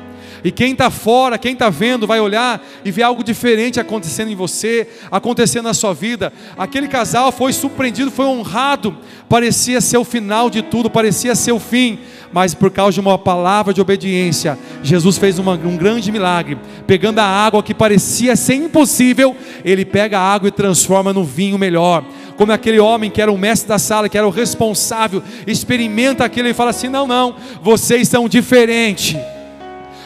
E 0.43 0.51
quem 0.51 0.71
está 0.71 0.89
fora, 0.89 1.37
quem 1.37 1.53
está 1.53 1.69
vendo, 1.69 2.07
vai 2.07 2.19
olhar 2.19 2.65
e 2.83 2.91
ver 2.91 3.03
algo 3.03 3.23
diferente 3.23 3.79
acontecendo 3.79 4.31
em 4.31 4.35
você, 4.35 4.87
acontecendo 5.11 5.65
na 5.65 5.73
sua 5.73 5.93
vida. 5.93 6.33
Aquele 6.57 6.87
casal 6.87 7.31
foi 7.31 7.53
surpreendido, 7.53 8.09
foi 8.09 8.25
honrado, 8.25 8.97
parecia 9.29 9.79
ser 9.79 9.97
o 9.97 10.03
final 10.03 10.49
de 10.49 10.61
tudo, 10.61 10.89
parecia 10.89 11.35
ser 11.35 11.51
o 11.51 11.59
fim, 11.59 11.99
mas 12.33 12.53
por 12.55 12.71
causa 12.71 12.93
de 12.93 12.99
uma 12.99 13.17
palavra 13.17 13.73
de 13.73 13.81
obediência, 13.81 14.57
Jesus 14.81 15.17
fez 15.17 15.37
uma, 15.37 15.53
um 15.53 15.77
grande 15.77 16.11
milagre. 16.11 16.57
Pegando 16.87 17.19
a 17.19 17.25
água 17.25 17.61
que 17.61 17.73
parecia 17.73 18.35
ser 18.35 18.55
impossível, 18.55 19.35
ele 19.63 19.85
pega 19.85 20.17
a 20.17 20.33
água 20.33 20.47
e 20.47 20.51
transforma 20.51 21.13
no 21.13 21.23
vinho 21.23 21.57
melhor. 21.57 22.03
Como 22.35 22.51
aquele 22.51 22.79
homem 22.79 23.11
que 23.11 23.21
era 23.21 23.31
o 23.31 23.37
mestre 23.37 23.69
da 23.69 23.77
sala, 23.77 24.09
que 24.09 24.17
era 24.17 24.27
o 24.27 24.31
responsável, 24.31 25.21
experimenta 25.45 26.25
aquilo 26.25 26.47
e 26.47 26.53
fala 26.53 26.71
assim: 26.71 26.87
não, 26.87 27.05
não, 27.05 27.35
vocês 27.61 28.07
são 28.07 28.27
diferentes. 28.27 29.15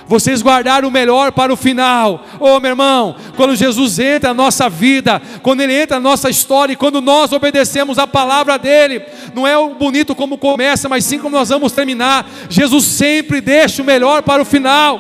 Vocês 0.08 0.42
guardaram 0.42 0.88
o 0.88 0.92
melhor 0.92 1.32
para 1.32 1.52
o 1.52 1.56
final. 1.56 2.24
Oh, 2.40 2.60
meu 2.60 2.72
irmão, 2.72 3.16
quando 3.36 3.56
Jesus 3.56 3.98
entra 3.98 4.30
na 4.30 4.36
nossa 4.36 4.70
vida, 4.70 5.22
quando 5.42 5.62
Ele 5.62 5.74
entra 5.74 5.98
na 5.98 6.10
nossa 6.10 6.30
história, 6.30 6.74
e 6.74 6.76
quando 6.76 7.02
nós 7.02 7.32
obedecemos 7.32 7.98
a 7.98 8.06
palavra 8.06 8.58
dele, 8.60 9.02
não 9.34 9.48
é 9.48 9.58
o 9.58 9.74
bonito 9.74 10.14
como 10.14 10.38
começa, 10.38 10.88
mas 10.88 11.06
sim 11.06 11.18
como 11.18 11.36
nós 11.36 11.50
vamos 11.50 11.72
terminar. 11.72 12.30
Jesus 12.50 12.86
sempre 12.86 13.42
deixa 13.42 13.82
o 13.82 13.86
melhor 13.86 14.22
para 14.22 14.42
o 14.42 14.46
final. 14.46 15.00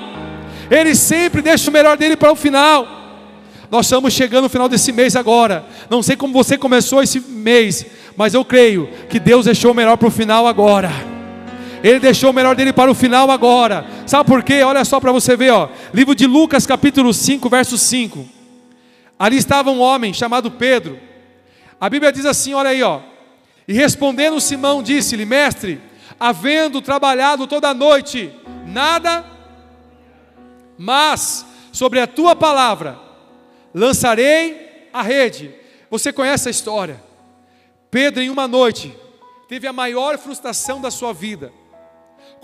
Ele 0.72 0.96
sempre 0.96 1.41
deixa 1.41 1.70
o 1.70 1.74
melhor 1.74 1.98
dele 1.98 2.15
para 2.15 2.32
o 2.32 2.36
final. 2.36 2.88
Nós 3.70 3.86
estamos 3.86 4.13
chegando 4.13 4.44
no 4.44 4.50
final 4.50 4.68
desse 4.68 4.91
mês 4.91 5.15
agora. 5.15 5.65
Não 5.89 6.02
sei 6.02 6.15
como 6.15 6.34
você 6.34 6.58
começou 6.58 7.04
esse 7.04 7.20
mês, 7.20 7.86
mas 8.18 8.34
eu 8.34 8.44
creio 8.44 8.89
que 9.10 9.20
Deus 9.20 9.46
deixou 9.46 9.72
o 9.72 9.76
melhor 9.76 9.98
para 9.98 10.08
o 10.08 10.12
final 10.12 10.48
agora. 10.48 11.14
Ele 11.86 12.00
deixou 12.00 12.32
o 12.32 12.34
melhor 12.34 12.56
dele 12.56 12.74
para 12.74 12.89
o 12.89 12.95
final 12.95 13.30
agora. 13.30 13.86
Sabe 14.08 14.28
por 14.28 14.41
quê? 14.41 14.63
Olha 14.63 14.84
só 14.84 15.00
para 15.00 15.12
você 15.12 15.38
ver, 15.38 15.52
ó. 15.52 15.69
Livro 15.93 16.15
de 16.15 16.26
Lucas, 16.26 16.65
capítulo 16.65 17.13
5, 17.13 17.48
verso 17.48 17.78
5. 17.78 18.28
Ali 19.19 19.38
estava 19.38 19.69
um 19.69 19.80
homem 19.80 20.12
chamado 20.12 20.50
Pedro. 20.50 21.00
A 21.80 21.88
Bíblia 21.88 22.12
diz 22.12 22.26
assim, 22.26 22.56
olha 22.56 22.71
aí, 22.71 22.82
ó. 22.82 23.02
E 23.67 23.74
respondendo 23.74 24.41
Simão, 24.41 24.82
disse-lhe: 24.82 25.26
Mestre, 25.26 25.80
havendo 26.19 26.82
trabalhado 26.82 27.45
toda 27.45 27.69
a 27.69 27.74
noite, 27.76 28.34
nada, 28.65 29.24
mas 30.80 31.45
sobre 31.71 32.00
a 32.00 32.08
tua 32.08 32.36
palavra 32.36 32.98
lançarei 33.71 34.89
a 34.91 35.04
rede. 35.04 35.54
Você 35.91 36.12
conhece 36.12 36.48
a 36.48 36.52
história? 36.52 37.00
Pedro, 37.91 38.24
em 38.24 38.32
uma 38.32 38.48
noite, 38.48 38.91
teve 39.48 39.67
a 39.67 39.74
maior 39.74 40.17
frustração 40.17 40.82
da 40.82 40.89
sua 40.89 41.13
vida 41.13 41.54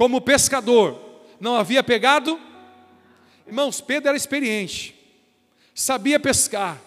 como 0.01 0.19
pescador, 0.19 0.99
não 1.39 1.55
havia 1.55 1.83
pegado. 1.83 2.39
Irmãos, 3.45 3.81
Pedro 3.81 4.09
era 4.09 4.17
experiente, 4.17 4.95
sabia 5.75 6.19
pescar, 6.19 6.81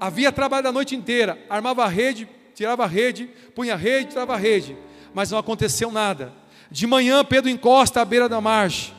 havia 0.00 0.32
trabalhado 0.32 0.68
a 0.68 0.72
noite 0.72 0.96
inteira, 0.96 1.38
armava 1.46 1.84
a 1.84 1.86
rede, 1.86 2.26
tirava 2.54 2.84
a 2.84 2.86
rede, 2.86 3.28
punha 3.54 3.74
a 3.74 3.76
rede, 3.76 4.08
tirava 4.08 4.32
a 4.32 4.38
rede, 4.38 4.78
mas 5.12 5.30
não 5.30 5.36
aconteceu 5.36 5.92
nada. 5.92 6.32
De 6.70 6.86
manhã, 6.86 7.22
Pedro 7.22 7.50
encosta 7.50 8.00
à 8.00 8.04
beira 8.06 8.30
da 8.30 8.40
margem, 8.40 8.94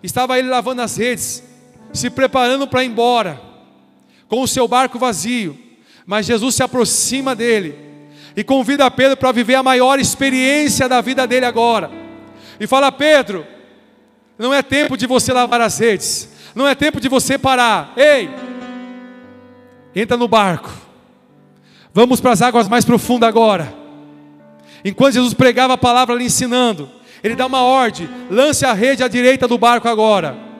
estava 0.00 0.38
ele 0.38 0.48
lavando 0.48 0.80
as 0.80 0.96
redes, 0.96 1.42
se 1.92 2.08
preparando 2.08 2.68
para 2.68 2.84
ir 2.84 2.86
embora, 2.86 3.42
com 4.28 4.42
o 4.42 4.46
seu 4.46 4.68
barco 4.68 4.96
vazio, 4.96 5.58
mas 6.06 6.26
Jesus 6.26 6.54
se 6.54 6.62
aproxima 6.62 7.34
dele 7.34 7.76
e 8.36 8.44
convida 8.44 8.88
Pedro 8.92 9.16
para 9.16 9.32
viver 9.32 9.56
a 9.56 9.62
maior 9.64 9.98
experiência 9.98 10.88
da 10.88 11.00
vida 11.00 11.26
dele 11.26 11.46
agora 11.46 12.01
e 12.62 12.66
fala: 12.68 12.92
Pedro, 12.92 13.44
não 14.38 14.54
é 14.54 14.62
tempo 14.62 14.96
de 14.96 15.04
você 15.04 15.32
lavar 15.32 15.60
as 15.60 15.80
redes, 15.80 16.28
não 16.54 16.68
é 16.68 16.76
tempo 16.76 17.00
de 17.00 17.08
você 17.08 17.36
parar. 17.36 17.92
Ei, 17.96 18.30
entra 19.96 20.16
no 20.16 20.28
barco, 20.28 20.70
vamos 21.92 22.20
para 22.20 22.30
as 22.30 22.40
águas 22.40 22.68
mais 22.68 22.84
profundas 22.84 23.28
agora. 23.28 23.74
Enquanto 24.84 25.14
Jesus 25.14 25.34
pregava 25.34 25.74
a 25.74 25.78
palavra 25.78 26.14
ali 26.14 26.26
ensinando, 26.26 26.88
ele 27.24 27.34
dá 27.34 27.46
uma 27.46 27.62
ordem: 27.62 28.08
lance 28.30 28.64
a 28.64 28.72
rede 28.72 29.02
à 29.02 29.08
direita 29.08 29.48
do 29.48 29.58
barco 29.58 29.88
agora. 29.88 30.52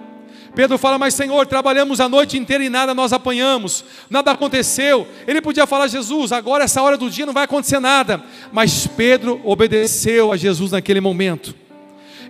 Pedro 0.56 0.76
fala, 0.76 0.98
mas 0.98 1.14
Senhor, 1.14 1.46
trabalhamos 1.46 1.98
a 1.98 2.10
noite 2.10 2.36
inteira 2.36 2.62
e 2.62 2.68
nada 2.68 2.92
nós 2.92 3.10
apanhamos, 3.10 3.86
nada 4.10 4.32
aconteceu. 4.32 5.08
Ele 5.26 5.40
podia 5.40 5.66
falar, 5.66 5.86
Jesus, 5.86 6.30
agora 6.30 6.64
essa 6.64 6.82
hora 6.82 6.98
do 6.98 7.08
dia 7.08 7.24
não 7.24 7.32
vai 7.32 7.44
acontecer 7.44 7.80
nada. 7.80 8.22
Mas 8.52 8.86
Pedro 8.86 9.40
obedeceu 9.44 10.30
a 10.30 10.36
Jesus 10.36 10.72
naquele 10.72 11.00
momento. 11.00 11.61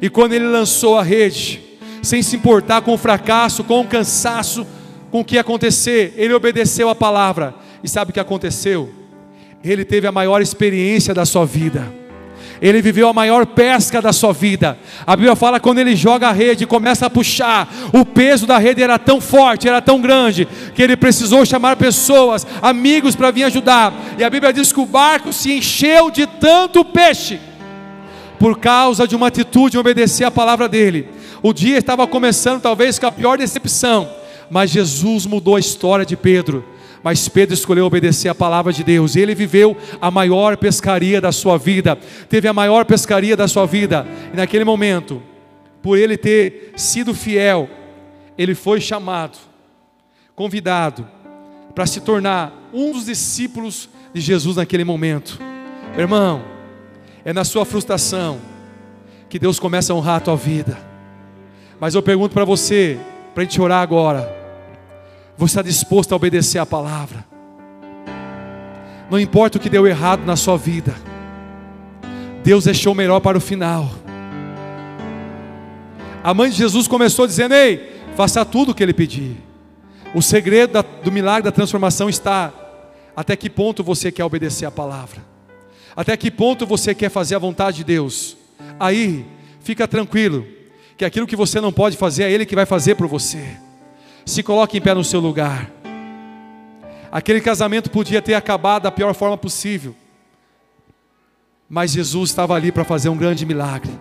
E 0.03 0.11
quando 0.11 0.33
ele 0.33 0.49
lançou 0.49 0.99
a 0.99 1.03
rede, 1.05 1.63
sem 2.03 2.21
se 2.23 2.35
importar 2.35 2.83
com 2.83 2.93
o 2.93 2.99
fracasso, 2.99 3.63
com 3.63 3.81
o 3.81 3.87
cansaço, 3.87 4.67
com 5.13 5.21
o 5.21 5.25
que 5.25 5.37
ia 5.37 5.43
acontecer, 5.43 6.13
ele 6.17 6.35
obedeceu 6.35 6.89
a 6.89 6.95
palavra. 6.95 7.55
E 7.85 7.89
sabe 7.89 8.11
o 8.11 8.15
que 8.15 8.19
aconteceu? 8.19 8.91
Ele 9.63 9.85
teve 9.85 10.09
a 10.09 10.13
maior 10.13 10.43
experiência 10.43 11.15
da 11.15 11.25
sua 11.25 11.47
vida. 11.47 11.87
Ele 12.61 12.83
viveu 12.83 13.09
a 13.09 13.13
maior 13.13 13.47
pesca 13.47 14.03
da 14.03 14.13
sua 14.13 14.33
vida. 14.33 14.77
A 15.07 15.15
Bíblia 15.15 15.37
fala 15.37 15.61
quando 15.61 15.79
ele 15.79 15.95
joga 15.95 16.29
a 16.29 16.33
rede 16.33 16.65
e 16.65 16.67
começa 16.67 17.07
a 17.07 17.11
puxar, 17.11 17.73
o 17.93 18.05
peso 18.05 18.45
da 18.45 18.59
rede 18.59 18.83
era 18.83 18.99
tão 18.99 19.21
forte, 19.21 19.69
era 19.69 19.81
tão 19.81 20.01
grande, 20.01 20.49
que 20.75 20.83
ele 20.83 20.97
precisou 20.97 21.47
chamar 21.47 21.77
pessoas, 21.77 22.45
amigos 22.61 23.15
para 23.15 23.31
vir 23.31 23.45
ajudar. 23.45 23.95
E 24.19 24.25
a 24.25 24.31
Bíblia 24.31 24.53
diz 24.53 24.73
que 24.73 24.81
o 24.81 24.87
barco 24.87 25.33
se 25.33 25.53
encheu 25.53 26.11
de 26.11 26.27
tanto 26.27 26.85
peixe 26.85 27.39
por 28.43 28.59
causa 28.59 29.07
de 29.07 29.15
uma 29.15 29.29
atitude 29.29 29.71
de 29.71 29.79
obedecer 29.79 30.25
a 30.25 30.31
palavra 30.31 30.69
dele. 30.69 31.07
O 31.41 31.53
dia 31.53 31.79
estava 31.79 32.09
começando, 32.09 32.61
talvez 32.61 32.99
com 32.99 33.07
a 33.07 33.13
pior 33.13 33.39
decepção, 33.39 34.13
mas 34.51 34.69
Jesus 34.69 35.27
mudou 35.27 35.55
a 35.55 35.61
história 35.61 36.05
de 36.05 36.17
Pedro. 36.17 36.65
Mas 37.05 37.29
Pedro 37.29 37.55
escolheu 37.55 37.87
obedecer 37.87 38.29
a 38.29 38.35
palavra 38.35 38.73
de 38.73 38.83
Deus. 38.83 39.15
Ele 39.15 39.33
viveu 39.33 39.77
a 40.01 40.11
maior 40.11 40.57
pescaria 40.57 41.21
da 41.21 41.31
sua 41.31 41.57
vida, 41.57 41.97
teve 42.29 42.49
a 42.49 42.53
maior 42.53 42.85
pescaria 42.85 43.37
da 43.37 43.47
sua 43.47 43.65
vida. 43.65 44.09
E 44.35 44.37
naquele 44.37 44.65
momento, 44.65 45.23
por 45.81 45.97
ele 45.97 46.17
ter 46.17 46.73
sido 46.75 47.15
fiel, 47.15 47.71
ele 48.37 48.57
foi 48.57 48.81
chamado, 48.81 49.39
convidado 50.35 51.09
para 51.77 51.87
se 51.87 52.01
tornar 52.01 52.69
um 52.73 52.91
dos 52.91 53.05
discípulos 53.05 53.89
de 54.13 54.21
Jesus 54.21 54.57
naquele 54.57 54.83
momento. 54.83 55.39
Irmão, 55.97 56.52
é 57.25 57.33
na 57.33 57.45
sua 57.45 57.65
frustração 57.65 58.39
que 59.29 59.39
Deus 59.39 59.59
começa 59.59 59.93
a 59.93 59.97
honrar 59.97 60.17
a 60.17 60.21
tua 60.21 60.37
vida. 60.37 60.77
Mas 61.81 61.95
eu 61.95 62.03
pergunto 62.03 62.35
para 62.35 62.45
você, 62.45 62.99
para 63.35 63.43
a 63.43 63.45
gente 63.45 63.61
orar 63.61 63.83
agora: 63.83 64.33
você 65.37 65.53
está 65.53 65.63
disposto 65.63 66.13
a 66.13 66.17
obedecer 66.17 66.59
a 66.59 66.67
palavra? 66.67 67.25
Não 69.11 69.19
importa 69.19 69.59
o 69.59 69.61
que 69.61 69.69
deu 69.69 69.87
errado 69.87 70.25
na 70.25 70.37
sua 70.37 70.57
vida, 70.57 70.95
Deus 72.43 72.65
deixou 72.65 72.93
o 72.93 72.97
melhor 72.97 73.21
para 73.21 73.39
o 73.39 73.41
final. 73.41 73.91
A 76.25 76.33
mãe 76.33 76.51
de 76.51 76.57
Jesus 76.57 76.87
começou 76.87 77.27
dizendo: 77.27 77.55
Ei, 77.55 78.01
faça 78.17 78.45
tudo 78.45 78.73
o 78.73 78.75
que 78.75 78.83
ele 78.83 78.93
pedir. 78.93 79.37
O 80.15 80.21
segredo 80.21 80.75
da, 80.75 80.83
do 80.83 81.11
milagre 81.11 81.43
da 81.43 81.53
transformação 81.53 82.09
está 82.09 82.53
até 83.17 83.35
que 83.35 83.49
ponto 83.49 83.83
você 83.83 84.13
quer 84.13 84.25
obedecer 84.25 84.67
a 84.67 84.71
palavra, 84.71 85.21
até 85.95 86.17
que 86.17 86.31
ponto 86.31 86.67
você 86.67 86.95
quer 86.95 87.11
fazer 87.11 87.35
a 87.35 87.39
vontade 87.39 87.79
de 87.79 87.85
Deus. 87.85 88.37
Aí, 88.79 89.27
fica 89.61 89.87
tranquilo, 89.87 90.47
que 90.97 91.05
aquilo 91.05 91.27
que 91.27 91.37
você 91.37 91.61
não 91.61 91.73
pode 91.73 91.97
fazer 91.97 92.25
é 92.25 92.31
Ele 92.31 92.47
que 92.47 92.55
vai 92.55 92.67
fazer 92.67 92.95
por 92.95 93.07
você. 93.07 93.57
Se 94.25 94.43
coloque 94.43 94.79
em 94.79 94.81
pé 94.81 94.95
no 94.95 95.05
seu 95.05 95.21
lugar. 95.21 95.71
Aquele 97.11 97.41
casamento 97.41 97.91
podia 97.91 98.23
ter 98.23 98.35
acabado 98.35 98.85
da 98.85 98.91
pior 98.91 99.13
forma 99.15 99.37
possível, 99.37 99.95
mas 101.69 101.91
Jesus 101.93 102.31
estava 102.31 102.55
ali 102.55 102.73
para 102.73 102.85
fazer 102.85 103.11
um 103.11 103.17
grande 103.17 103.45
milagre. 103.45 103.93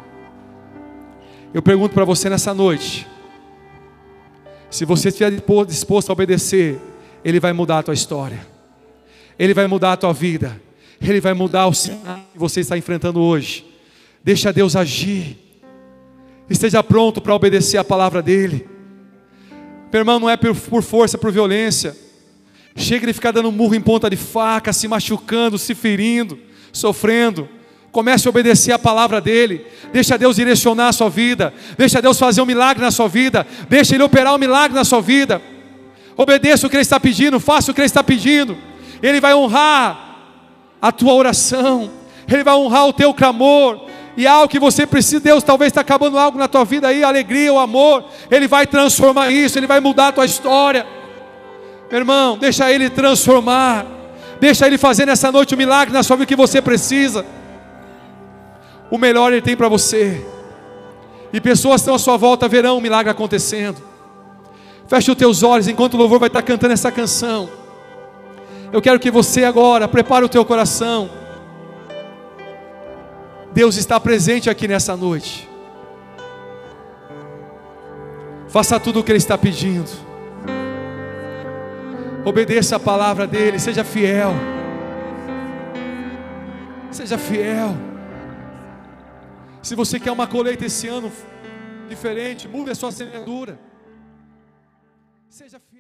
Eu 1.54 1.62
pergunto 1.62 1.94
para 1.94 2.06
você 2.06 2.30
nessa 2.30 2.54
noite: 2.54 3.06
se 4.70 4.86
você 4.86 5.10
estiver 5.10 5.32
disposto 5.68 6.10
a 6.10 6.14
obedecer, 6.14 6.80
Ele 7.26 7.40
vai 7.40 7.52
mudar 7.52 7.80
a 7.80 7.84
tua 7.84 7.94
história, 7.94 8.48
Ele 9.38 9.54
vai 9.54 9.68
mudar 9.68 9.92
a 9.92 9.98
tua 9.98 10.14
vida, 10.14 10.62
Ele 11.10 11.20
vai 11.20 11.34
mudar 11.34 11.68
o 11.68 11.74
cenário 11.74 12.24
que 12.32 12.40
você 12.40 12.60
está 12.60 12.78
enfrentando 12.78 13.20
hoje. 13.20 13.66
Deixa 14.24 14.54
Deus 14.54 14.76
agir, 14.76 15.38
esteja 16.50 16.84
pronto 16.84 17.20
para 17.20 17.34
obedecer 17.34 17.78
a 17.78 17.84
palavra 17.84 18.22
dEle. 18.22 18.70
Meu 19.92 20.02
irmão, 20.02 20.20
não 20.20 20.30
é 20.30 20.38
por, 20.38 20.84
força, 20.84 21.18
por 21.18 21.32
violência. 21.32 21.98
Chega 22.76 23.08
de 23.08 23.14
ficar 23.14 23.32
dando 23.32 23.52
murro 23.52 23.76
em 23.76 23.82
ponta 23.82 24.10
de 24.10 24.16
faca, 24.16 24.72
se 24.72 24.88
machucando, 24.88 25.58
se 25.58 25.74
ferindo, 25.74 26.40
sofrendo. 26.72 27.50
Comece 27.92 28.28
a 28.28 28.30
obedecer 28.30 28.72
a 28.72 28.80
palavra 28.80 29.20
dele. 29.20 29.66
Deixa 29.92 30.18
Deus 30.18 30.38
direcionar 30.38 30.88
a 30.90 30.94
sua 30.94 31.10
vida. 31.10 31.54
Deixa 31.78 32.02
Deus 32.02 32.18
fazer 32.18 32.42
um 32.42 32.46
milagre 32.46 32.82
na 32.82 32.92
sua 32.92 33.10
vida. 33.10 33.46
Deixa 33.68 33.96
Ele 33.96 34.04
operar 34.04 34.34
um 34.34 34.38
milagre 34.38 34.78
na 34.78 34.86
sua 34.86 35.02
vida. 35.02 35.42
Obedeça 36.16 36.68
o 36.68 36.70
que 36.70 36.78
Ele 36.78 36.84
está 36.84 37.00
pedindo. 37.00 37.40
Faça 37.40 37.72
o 37.72 37.74
que 37.74 37.82
Ele 37.82 37.88
está 37.88 38.02
pedindo. 38.02 38.58
Ele 39.04 39.20
vai 39.20 39.34
honrar 39.34 40.11
a 40.82 40.92
tua 40.92 41.14
oração. 41.14 41.92
Ele 42.28 42.44
vai 42.44 42.56
honrar 42.56 42.88
o 42.88 42.94
teu 42.94 43.14
clamor. 43.14 43.80
E 44.18 44.28
algo 44.28 44.50
que 44.50 44.60
você 44.60 44.86
precisa, 44.86 45.22
Deus 45.22 45.44
talvez 45.44 45.70
está 45.70 45.82
acabando 45.82 46.18
algo 46.18 46.38
na 46.38 46.48
tua 46.48 46.66
vida 46.66 46.88
aí, 46.88 47.04
alegria, 47.04 47.54
o 47.54 47.60
amor. 47.60 48.04
Ele 48.30 48.48
vai 48.48 48.66
transformar 48.66 49.32
isso. 49.32 49.58
Ele 49.58 49.68
vai 49.68 49.80
mudar 49.80 50.10
a 50.10 50.12
tua 50.12 50.26
história. 50.26 50.86
Meu 51.90 52.00
irmão, 52.00 52.38
deixa 52.38 52.72
Ele 52.72 52.90
transformar. 52.90 53.86
Deixa 54.40 54.66
Ele 54.66 54.78
fazer 54.78 55.06
nessa 55.06 55.32
noite 55.32 55.54
o 55.54 55.56
um 55.56 55.58
milagre 55.58 55.94
na 55.94 56.04
sua 56.04 56.16
vida 56.16 56.26
que 56.26 56.36
você 56.36 56.62
precisa 56.62 57.26
o 58.92 58.98
melhor 58.98 59.32
Ele 59.32 59.42
tem 59.42 59.56
para 59.56 59.70
você. 59.70 60.24
E 61.32 61.40
pessoas 61.40 61.80
estão 61.80 61.96
à 61.96 62.00
sua 62.00 62.18
volta 62.18 62.48
verão 62.50 62.78
um 62.78 62.82
milagre 62.82 63.10
acontecendo. 63.10 63.82
Feche 64.86 65.10
os 65.10 65.18
teus 65.18 65.42
olhos 65.42 65.70
enquanto 65.70 65.94
o 65.94 65.98
louvor 65.98 66.20
vai 66.20 66.28
estar 66.28 66.42
cantando 66.42 66.74
essa 66.74 66.92
canção. 66.92 67.50
Eu 68.74 68.82
quero 68.82 69.00
que 69.00 69.12
você 69.12 69.44
agora 69.44 69.88
prepare 69.88 70.24
o 70.24 70.30
teu 70.30 70.46
coração. 70.46 71.10
Deus 73.54 73.76
está 73.76 74.00
presente 74.00 74.50
aqui 74.50 74.68
nessa 74.68 74.96
noite. 74.96 75.50
Faça 78.48 78.80
tudo 78.80 79.00
o 79.00 79.04
que 79.04 79.12
Ele 79.12 79.18
está 79.18 79.38
pedindo. 79.38 79.90
Obedeça 82.24 82.78
a 82.78 82.80
palavra 82.80 83.28
dEle, 83.28 83.60
seja 83.60 83.84
fiel. 83.84 84.32
Seja 86.92 87.18
fiel. 87.18 87.76
Se 89.62 89.76
você 89.76 90.00
quer 90.00 90.12
uma 90.12 90.28
colheita 90.28 90.66
esse 90.66 90.88
ano 90.88 91.12
diferente, 91.90 92.48
mude 92.48 92.72
a 92.72 92.76
sua 92.76 92.92
semeadura. 92.92 93.60
Seja 95.30 95.60
fiel. 95.60 95.71